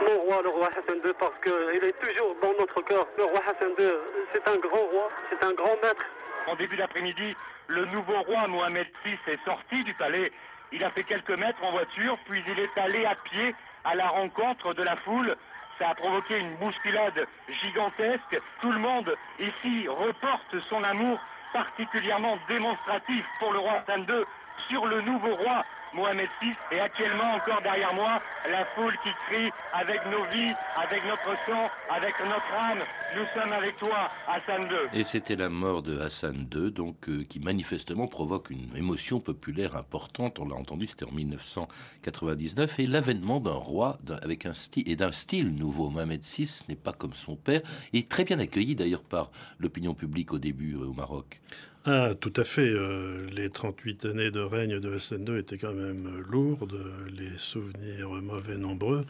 mon 0.00 0.20
roi, 0.26 0.42
le 0.44 0.50
roi 0.50 0.68
Hassan 0.68 0.98
II, 1.04 1.12
parce 1.18 1.34
qu'il 1.42 1.88
est 1.88 1.98
toujours 2.00 2.36
dans 2.40 2.52
notre 2.56 2.80
cœur. 2.82 3.04
Le 3.18 3.24
roi 3.24 3.40
Hassan 3.40 3.70
II, 3.80 3.94
c'est 4.32 4.46
un 4.46 4.58
grand 4.58 4.86
roi, 4.92 5.08
c'est 5.28 5.44
un 5.44 5.54
grand 5.54 5.74
maître. 5.82 6.06
En 6.46 6.54
début 6.56 6.76
d'après-midi, 6.76 7.34
le 7.68 7.84
nouveau 7.86 8.20
roi 8.22 8.46
Mohamed 8.48 8.86
VI 9.04 9.18
est 9.28 9.44
sorti 9.44 9.82
du 9.82 9.94
palais. 9.94 10.30
Il 10.72 10.84
a 10.84 10.90
fait 10.90 11.04
quelques 11.04 11.36
mètres 11.38 11.62
en 11.62 11.72
voiture, 11.72 12.18
puis 12.28 12.42
il 12.46 12.60
est 12.60 12.78
allé 12.78 13.06
à 13.06 13.14
pied 13.14 13.54
à 13.84 13.94
la 13.94 14.08
rencontre 14.08 14.74
de 14.74 14.82
la 14.82 14.96
foule. 14.96 15.34
Ça 15.78 15.90
a 15.90 15.94
provoqué 15.94 16.38
une 16.38 16.54
bousculade 16.56 17.26
gigantesque. 17.62 18.40
Tout 18.60 18.72
le 18.72 18.78
monde 18.78 19.14
ici 19.38 19.88
reporte 19.88 20.58
son 20.60 20.82
amour 20.84 21.18
particulièrement 21.52 22.36
démonstratif 22.48 23.24
pour 23.38 23.52
le 23.52 23.60
roi 23.60 23.82
Hassan 23.86 24.06
II 24.08 24.24
sur 24.68 24.86
le 24.86 25.00
nouveau 25.02 25.34
roi 25.34 25.62
Mohamed 25.94 26.28
VI. 26.42 26.50
Et 26.72 26.80
actuellement, 26.80 27.34
encore 27.34 27.62
derrière 27.62 27.94
moi, 27.94 28.20
la 28.50 28.64
foule 28.74 28.94
qui 29.02 29.10
crie 29.28 29.50
avec 29.72 30.00
nos 30.06 30.24
vies, 30.26 30.52
avec 30.76 31.04
notre 31.06 31.36
sang, 31.46 31.68
avec 31.90 32.14
notre 32.20 32.54
âme. 32.54 32.78
Nous 33.16 33.24
sommes 33.34 33.52
avec 33.52 33.76
toi, 33.78 34.10
Hassan 34.26 34.62
II. 34.62 35.00
Et 35.00 35.04
c'était 35.04 35.36
la 35.36 35.48
mort 35.48 35.82
de 35.82 35.98
Hassan 36.00 36.48
II, 36.52 36.72
donc, 36.72 37.08
euh, 37.08 37.24
qui 37.24 37.38
manifestement 37.40 38.08
provoque 38.08 38.50
une 38.50 38.76
émotion 38.76 39.20
populaire 39.20 39.76
importante. 39.76 40.38
On 40.38 40.48
l'a 40.48 40.56
entendu, 40.56 40.86
c'était 40.86 41.04
en 41.04 41.12
1999. 41.12 42.78
Et 42.80 42.86
l'avènement 42.86 43.40
d'un 43.40 43.52
roi 43.52 43.98
avec 44.22 44.46
un 44.46 44.54
style, 44.54 44.88
et 44.88 44.96
d'un 44.96 45.12
style 45.12 45.54
nouveau. 45.54 45.90
Mohamed 45.90 46.22
VI 46.22 46.64
n'est 46.68 46.76
pas 46.76 46.92
comme 46.92 47.14
son 47.14 47.36
père. 47.36 47.60
Est 47.92 48.08
très 48.08 48.24
bien 48.24 48.38
accueilli 48.38 48.74
d'ailleurs 48.74 49.02
par 49.02 49.30
l'opinion 49.58 49.94
publique 49.94 50.32
au 50.32 50.38
début 50.38 50.74
euh, 50.74 50.86
au 50.86 50.92
Maroc. 50.92 51.40
Ah, 51.84 52.14
tout 52.18 52.32
à 52.36 52.44
fait. 52.44 52.68
Euh, 52.68 53.26
les 53.30 53.50
38 53.50 54.06
années 54.06 54.30
de 54.30 54.40
règne 54.40 54.80
de 54.80 54.94
Hassan 54.94 55.24
II 55.26 55.38
étaient 55.38 55.58
quand 55.58 55.74
même 55.74 56.22
lourdes, 56.30 56.80
les 57.16 57.36
souvenirs 57.36 58.10
mauvais 58.22 58.56
nombreux. 58.56 59.04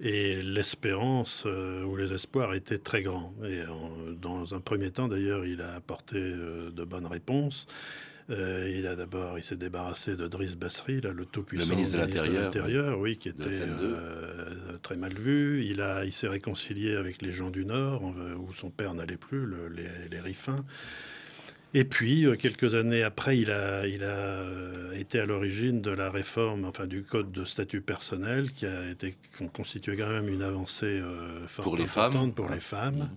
Et 0.00 0.42
l'espérance 0.42 1.44
ou 1.44 1.94
les 1.96 2.12
espoirs 2.12 2.52
étaient 2.54 2.78
très 2.78 3.02
grands. 3.02 3.32
Et 3.44 3.60
dans 4.20 4.52
un 4.54 4.60
premier 4.60 4.90
temps, 4.90 5.06
d'ailleurs, 5.06 5.46
il 5.46 5.62
a 5.62 5.74
apporté 5.74 6.20
de 6.20 6.84
bonnes 6.84 7.06
réponses. 7.06 7.68
Euh, 8.30 8.72
il 8.74 8.86
a 8.86 8.96
d'abord, 8.96 9.38
il 9.38 9.44
s'est 9.44 9.56
débarrassé 9.56 10.16
de 10.16 10.26
Driss 10.26 10.56
Basri, 10.56 11.00
là, 11.02 11.10
le 11.10 11.26
tout-puissant 11.26 11.70
le 11.70 11.76
ministre 11.76 11.98
de 11.98 12.38
l'Intérieur, 12.38 12.98
oui, 12.98 13.18
qui 13.18 13.28
était 13.28 13.44
euh, 13.50 14.78
très 14.82 14.96
mal 14.96 15.12
vu. 15.12 15.64
Il 15.64 15.82
a, 15.82 16.04
il 16.04 16.12
s'est 16.12 16.28
réconcilié 16.28 16.96
avec 16.96 17.20
les 17.20 17.32
gens 17.32 17.50
du 17.50 17.66
Nord, 17.66 18.02
où 18.02 18.52
son 18.54 18.70
père 18.70 18.94
n'allait 18.94 19.18
plus, 19.18 19.46
les, 19.74 20.08
les 20.10 20.20
Riffins. 20.20 20.64
Et 21.74 21.84
puis, 21.84 22.24
euh, 22.24 22.36
quelques 22.36 22.74
années 22.74 23.02
après, 23.02 23.38
il 23.38 23.50
a, 23.50 23.86
il 23.86 24.04
a 24.04 24.44
été 24.96 25.18
à 25.18 25.26
l'origine 25.26 25.82
de 25.82 25.90
la 25.90 26.10
réforme, 26.10 26.64
enfin 26.64 26.86
du 26.86 27.02
code 27.02 27.32
de 27.32 27.44
statut 27.44 27.80
personnel, 27.80 28.52
qui 28.52 28.64
a 28.66 28.88
été 28.90 29.16
constitué 29.52 29.96
quand 29.96 30.08
même 30.08 30.28
une 30.28 30.42
avancée 30.42 31.02
forte 31.46 31.68
pour 31.68 31.76
les 31.76 31.86
femmes. 31.86 32.32
Pour 32.32 32.48
les 32.48 32.60
femmes. 32.60 32.96
Mmh. 32.96 33.08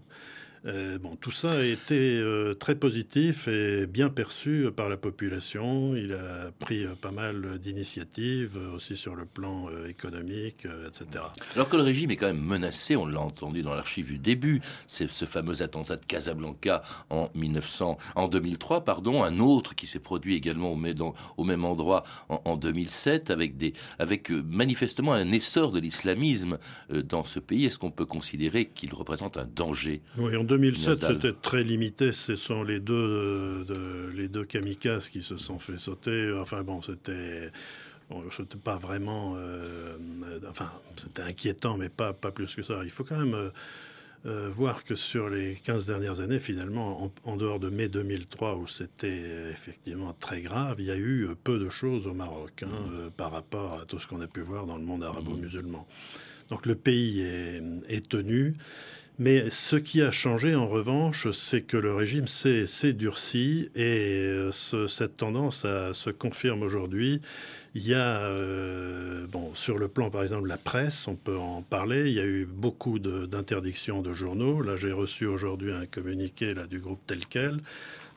Euh, 0.67 0.97
bon, 0.97 1.15
tout 1.15 1.31
ça 1.31 1.51
a 1.51 1.63
été 1.63 2.17
euh, 2.17 2.53
très 2.53 2.75
positif 2.75 3.47
et 3.47 3.87
bien 3.87 4.09
perçu 4.09 4.67
par 4.75 4.89
la 4.89 4.97
population. 4.97 5.95
Il 5.95 6.13
a 6.13 6.51
pris 6.59 6.83
euh, 6.83 6.95
pas 6.99 7.11
mal 7.11 7.57
d'initiatives 7.59 8.59
aussi 8.75 8.97
sur 8.97 9.15
le 9.15 9.25
plan 9.25 9.69
économique, 9.87 10.67
etc. 10.87 11.25
Alors 11.55 11.69
que 11.69 11.77
le 11.77 11.83
régime 11.83 12.11
est 12.11 12.17
quand 12.17 12.27
même 12.27 12.41
menacé, 12.41 12.95
on 12.95 13.05
l'a 13.05 13.21
entendu 13.21 13.61
dans 13.61 13.73
l'archive 13.73 14.07
du 14.07 14.17
début, 14.17 14.61
c'est 14.87 15.09
ce 15.09 15.25
fameux 15.25 15.61
attentat 15.61 15.95
de 15.95 16.05
Casablanca 16.05 16.83
en 17.09 17.29
1900, 17.35 17.97
en 18.15 18.27
2003, 18.27 18.83
pardon, 18.83 19.23
un 19.23 19.39
autre 19.39 19.75
qui 19.75 19.87
s'est 19.87 19.99
produit 19.99 20.35
également 20.35 20.71
au, 20.71 21.43
même 21.43 21.65
endroit 21.65 22.03
en, 22.29 22.57
2007, 22.57 23.31
avec 23.31 23.57
des, 23.57 23.73
avec 23.99 24.29
manifestement 24.29 25.13
un 25.13 25.31
essor 25.31 25.71
de 25.71 25.79
l'islamisme 25.79 26.57
dans 26.89 27.23
ce 27.23 27.39
pays. 27.39 27.65
Est-ce 27.65 27.77
qu'on 27.77 27.91
peut 27.91 28.05
considérer 28.05 28.65
qu'il 28.65 28.93
représente 28.93 29.37
un 29.37 29.45
danger? 29.45 30.01
Oui, 30.17 30.35
2007, 30.57 31.05
c'était 31.05 31.33
très 31.33 31.63
limité. 31.63 32.11
Ce 32.11 32.35
sont 32.35 32.63
les 32.63 32.79
deux, 32.79 33.65
les 34.15 34.27
deux 34.27 34.43
kamikazes 34.43 35.09
qui 35.09 35.21
se 35.21 35.37
sont 35.37 35.59
fait 35.59 35.77
sauter. 35.77 36.33
Enfin 36.39 36.63
bon, 36.63 36.81
c'était. 36.81 37.51
Bon, 38.09 38.23
pas 38.63 38.77
vraiment. 38.77 39.35
Euh, 39.37 39.97
enfin, 40.49 40.71
c'était 40.95 41.21
inquiétant, 41.21 41.77
mais 41.77 41.89
pas, 41.89 42.13
pas 42.13 42.31
plus 42.31 42.55
que 42.55 42.63
ça. 42.63 42.81
Il 42.83 42.89
faut 42.89 43.03
quand 43.03 43.17
même. 43.17 43.35
Euh, 43.35 43.49
euh, 44.25 44.49
voir 44.49 44.83
que 44.83 44.95
sur 44.95 45.29
les 45.29 45.53
15 45.53 45.85
dernières 45.85 46.19
années, 46.19 46.39
finalement, 46.39 47.13
en, 47.23 47.37
dehors 47.37 47.59
de 47.59 47.69
mai 47.69 47.87
2003, 47.87 48.55
où 48.55 48.65
c'était 48.65 49.51
effectivement 49.51 50.11
très 50.19 50.41
grave, 50.41 50.77
il 50.79 50.85
y 50.85 50.91
a 50.91 50.97
eu 50.97 51.29
peu 51.43 51.59
de 51.59 51.69
choses 51.69 52.07
au 52.07 52.13
Maroc 52.13 52.63
hein, 52.63 52.67
mmh. 52.67 53.11
par 53.11 53.31
rapport 53.31 53.79
à 53.79 53.85
tout 53.85 53.99
ce 53.99 54.07
qu'on 54.07 54.19
a 54.19 54.27
pu 54.27 54.41
voir 54.41 54.65
dans 54.65 54.75
le 54.75 54.83
monde 54.83 55.03
arabo-musulman. 55.03 55.87
Donc 56.49 56.65
le 56.65 56.75
pays 56.75 57.21
est, 57.21 57.61
est 57.87 58.09
tenu. 58.09 58.55
Mais 59.19 59.49
ce 59.49 59.75
qui 59.75 60.03
a 60.03 60.11
changé, 60.11 60.53
en 60.53 60.67
revanche, 60.67 61.31
c'est 61.31 61.61
que 61.61 61.75
le 61.75 61.93
régime 61.95 62.27
s'est 62.27 62.93
durci 62.93 63.69
et 63.75 64.27
euh, 64.27 64.51
cette 64.51 65.17
tendance 65.17 65.65
se 65.93 66.09
confirme 66.11 66.61
aujourd'hui. 66.61 67.21
Il 67.73 67.87
y 67.87 67.93
a, 67.93 68.21
euh, 68.21 69.25
bon, 69.27 69.53
sur 69.55 69.77
le 69.77 69.87
plan, 69.87 70.09
par 70.09 70.21
exemple, 70.21 70.47
la 70.47 70.57
presse, 70.57 71.07
on 71.07 71.15
peut 71.15 71.37
en 71.37 71.61
parler. 71.63 72.09
Il 72.09 72.13
y 72.13 72.19
a 72.19 72.25
eu 72.25 72.45
beaucoup 72.45 72.99
d'interdictions 72.99 74.01
de, 74.01 74.13
journaux. 74.13 74.61
Là, 74.61 74.75
j'ai 74.75 74.91
reçu 74.91 75.25
aujourd'hui 75.25 75.71
un 75.71 75.85
communiqué 75.85 76.53
là, 76.53 76.65
du 76.65 76.79
groupe 76.79 77.01
tel 77.07 77.25
quel. 77.27 77.59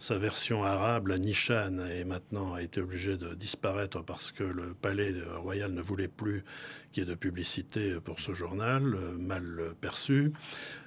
Sa 0.01 0.17
version 0.17 0.65
arabe, 0.65 1.09
la 1.09 1.19
Nishan, 1.19 1.77
est 1.77 2.07
maintenant 2.07 2.55
a 2.55 2.63
été 2.63 2.81
obligée 2.81 3.19
de 3.19 3.35
disparaître 3.35 4.03
parce 4.03 4.33
que 4.33 4.43
le 4.43 4.73
palais 4.73 5.13
royal 5.37 5.75
ne 5.75 5.83
voulait 5.83 6.09
plus 6.09 6.43
qu'il 6.91 7.03
y 7.03 7.07
ait 7.07 7.11
de 7.11 7.15
publicité 7.15 7.97
pour 8.03 8.19
ce 8.19 8.33
journal, 8.33 8.95
euh, 8.95 9.13
mal 9.19 9.45
perçu. 9.83 10.33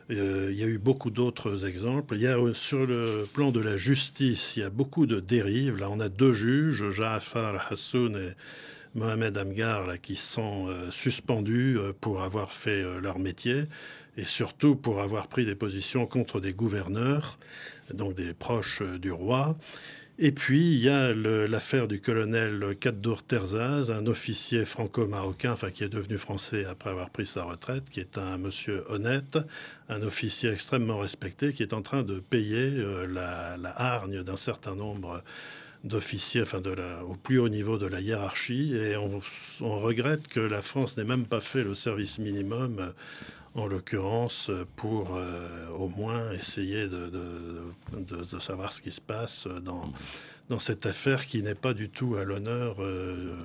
Euh, 0.09 0.49
il 0.51 0.57
y 0.57 0.63
a 0.63 0.67
eu 0.67 0.79
beaucoup 0.79 1.11
d'autres 1.11 1.63
exemples. 1.67 2.15
Il 2.15 2.21
y 2.21 2.27
a 2.27 2.39
euh, 2.39 2.55
sur 2.55 2.87
le 2.87 3.27
plan 3.31 3.51
de 3.51 3.59
la 3.59 3.77
justice, 3.77 4.57
il 4.57 4.61
y 4.61 4.63
a 4.63 4.71
beaucoup 4.71 5.05
de 5.05 5.19
dérives. 5.19 5.77
Là, 5.77 5.91
on 5.91 5.99
a 5.99 6.09
deux 6.09 6.33
juges, 6.33 6.89
Jaafar 6.89 7.71
Hassoun 7.71 8.17
et 8.17 8.97
Mohamed 8.97 9.37
Amgar, 9.37 10.01
qui 10.01 10.15
sont 10.15 10.69
suspendus 10.89 11.77
pour 11.99 12.21
avoir 12.21 12.51
fait 12.51 12.83
leur 13.01 13.17
métier 13.17 13.65
et 14.17 14.25
surtout 14.25 14.75
pour 14.75 15.01
avoir 15.01 15.27
pris 15.27 15.45
des 15.45 15.55
positions 15.55 16.05
contre 16.05 16.39
des 16.39 16.53
gouverneurs, 16.53 17.37
donc 17.93 18.15
des 18.15 18.33
proches 18.33 18.81
du 18.81 19.11
roi. 19.11 19.55
Et 20.19 20.31
puis, 20.31 20.73
il 20.75 20.79
y 20.79 20.89
a 20.89 21.11
l'affaire 21.11 21.87
du 21.87 21.99
colonel 21.99 22.75
Kaddour 22.79 23.23
Terzaz, 23.23 23.89
un 23.89 24.05
officier 24.05 24.63
franco-marocain, 24.63 25.53
enfin, 25.53 25.71
qui 25.71 25.83
est 25.83 25.89
devenu 25.89 26.19
français 26.19 26.65
après 26.65 26.91
avoir 26.91 27.09
pris 27.09 27.25
sa 27.25 27.43
retraite, 27.43 27.89
qui 27.89 27.99
est 27.99 28.19
un 28.19 28.37
monsieur 28.37 28.83
honnête, 28.89 29.39
un 29.89 30.03
officier 30.03 30.51
extrêmement 30.51 30.99
respecté, 30.99 31.51
qui 31.51 31.63
est 31.63 31.73
en 31.73 31.81
train 31.81 32.03
de 32.03 32.19
payer 32.19 32.73
euh, 32.77 33.07
la, 33.07 33.57
hargne 33.75 34.21
d'un 34.21 34.37
certain 34.37 34.75
nombre 34.75 35.23
d'officiers, 35.83 36.41
enfin, 36.41 36.61
de 36.61 36.73
au 37.07 37.15
plus 37.15 37.39
haut 37.39 37.49
niveau 37.49 37.77
de 37.77 37.87
la 37.87 38.01
hiérarchie. 38.01 38.75
Et 38.75 38.97
on, 38.97 39.19
on 39.61 39.79
regrette 39.79 40.27
que 40.27 40.39
la 40.39 40.61
France 40.61 40.97
n'ait 40.97 41.03
même 41.03 41.25
pas 41.25 41.41
fait 41.41 41.63
le 41.63 41.73
service 41.73 42.19
minimum 42.19 42.93
en 43.55 43.67
l'occurrence 43.67 44.49
pour 44.75 45.15
euh, 45.15 45.67
au 45.69 45.87
moins 45.87 46.31
essayer 46.31 46.87
de, 46.87 47.11
de, 47.11 48.39
savoir 48.39 48.73
ce 48.73 48.81
qui 48.81 48.91
se 48.91 49.01
passe 49.01 49.47
dans, 49.61 49.91
dans 50.49 50.59
cette 50.59 50.85
affaire 50.85 51.25
qui 51.25 51.43
n'est 51.43 51.55
pas 51.55 51.73
du 51.73 51.89
tout 51.89 52.15
à 52.15 52.23
l'honneur 52.23 52.77
euh, 52.79 53.35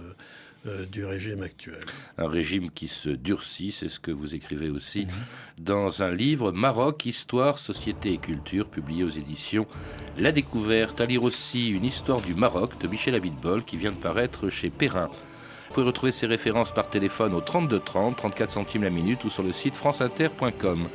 euh, 0.67 0.87
du 0.87 1.05
régime 1.05 1.43
actuel. 1.43 1.81
Un 2.17 2.29
régime 2.29 2.71
qui 2.71 2.89
se 2.89 3.11
durcit, 3.11 3.71
c'est 3.71 3.89
ce 3.89 4.01
que 4.01 4.11
vous 4.11 4.35
écrivez 4.35 4.71
aussi 4.71 5.07
mhm. 5.07 5.65
dans 5.65 6.03
un 6.03 6.11
livre 6.11 6.53
Maroc, 6.53 7.07
Histoire, 7.07 7.59
Société 7.59 8.13
et 8.13 8.19
Culture, 8.19 8.67
publié 8.69 9.05
aux 9.05 9.09
éditions 9.09 9.67
La 10.17 10.33
Découverte. 10.33 11.01
À 11.01 11.07
lire 11.07 11.23
aussi 11.23 11.71
une 11.71 11.85
histoire 11.85 12.21
du 12.21 12.35
Maroc 12.35 12.81
de 12.81 12.89
Michel 12.89 13.15
Abitbol 13.15 13.65
qui 13.65 13.77
vient 13.77 13.93
de 13.93 13.97
paraître 13.97 14.49
chez 14.49 14.71
Perrin. 14.71 15.11
Vous 15.69 15.75
pouvez 15.75 15.87
retrouver 15.87 16.13
ces 16.13 16.27
références 16.27 16.73
par 16.73 16.91
téléphone 16.91 17.35
au 17.35 17.41
32 17.41 17.79
30, 17.79 18.17
34 18.17 18.51
centimes 18.51 18.83
la 18.83 18.91
minute 18.91 19.25
ou 19.25 19.31
sur 19.31 19.43
le 19.43 19.53
site 19.53 19.77
franceinter.com. 19.77 20.89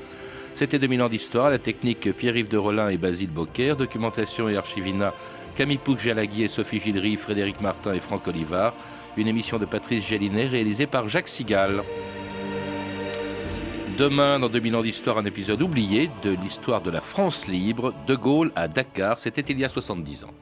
C'était 0.53 0.77
2000 0.77 1.01
ans 1.03 1.09
d'histoire, 1.09 1.49
la 1.49 1.57
technique 1.57 2.11
Pierre-Yves 2.11 2.49
de 2.49 2.57
Rolin 2.57 2.89
et 2.89 2.97
Basile 2.97 3.31
Bocquer, 3.31 3.75
documentation 3.77 4.49
et 4.49 4.57
archivina 4.57 5.13
Camille 5.55 5.77
Pouc-Jalagui 5.77 6.43
et 6.43 6.47
Sophie 6.47 6.79
Gillery, 6.79 7.15
Frédéric 7.15 7.61
Martin 7.61 7.93
et 7.93 7.99
Franck 7.99 8.27
Olivard. 8.27 8.73
Une 9.15 9.27
émission 9.27 9.59
de 9.59 9.65
Patrice 9.65 10.07
Gélinet 10.07 10.47
réalisée 10.47 10.87
par 10.87 11.07
Jacques 11.07 11.27
Sigal. 11.27 11.83
Demain, 13.95 14.39
dans 14.39 14.49
2000 14.49 14.75
ans 14.75 14.81
d'histoire, 14.81 15.19
un 15.19 15.25
épisode 15.25 15.61
oublié 15.61 16.09
de 16.23 16.31
l'histoire 16.31 16.81
de 16.81 16.89
la 16.89 16.99
France 16.99 17.47
libre, 17.47 17.93
de 18.07 18.15
Gaulle 18.15 18.51
à 18.55 18.67
Dakar. 18.67 19.19
C'était 19.19 19.41
il 19.41 19.59
y 19.59 19.65
a 19.65 19.69
70 19.69 20.23
ans. 20.23 20.33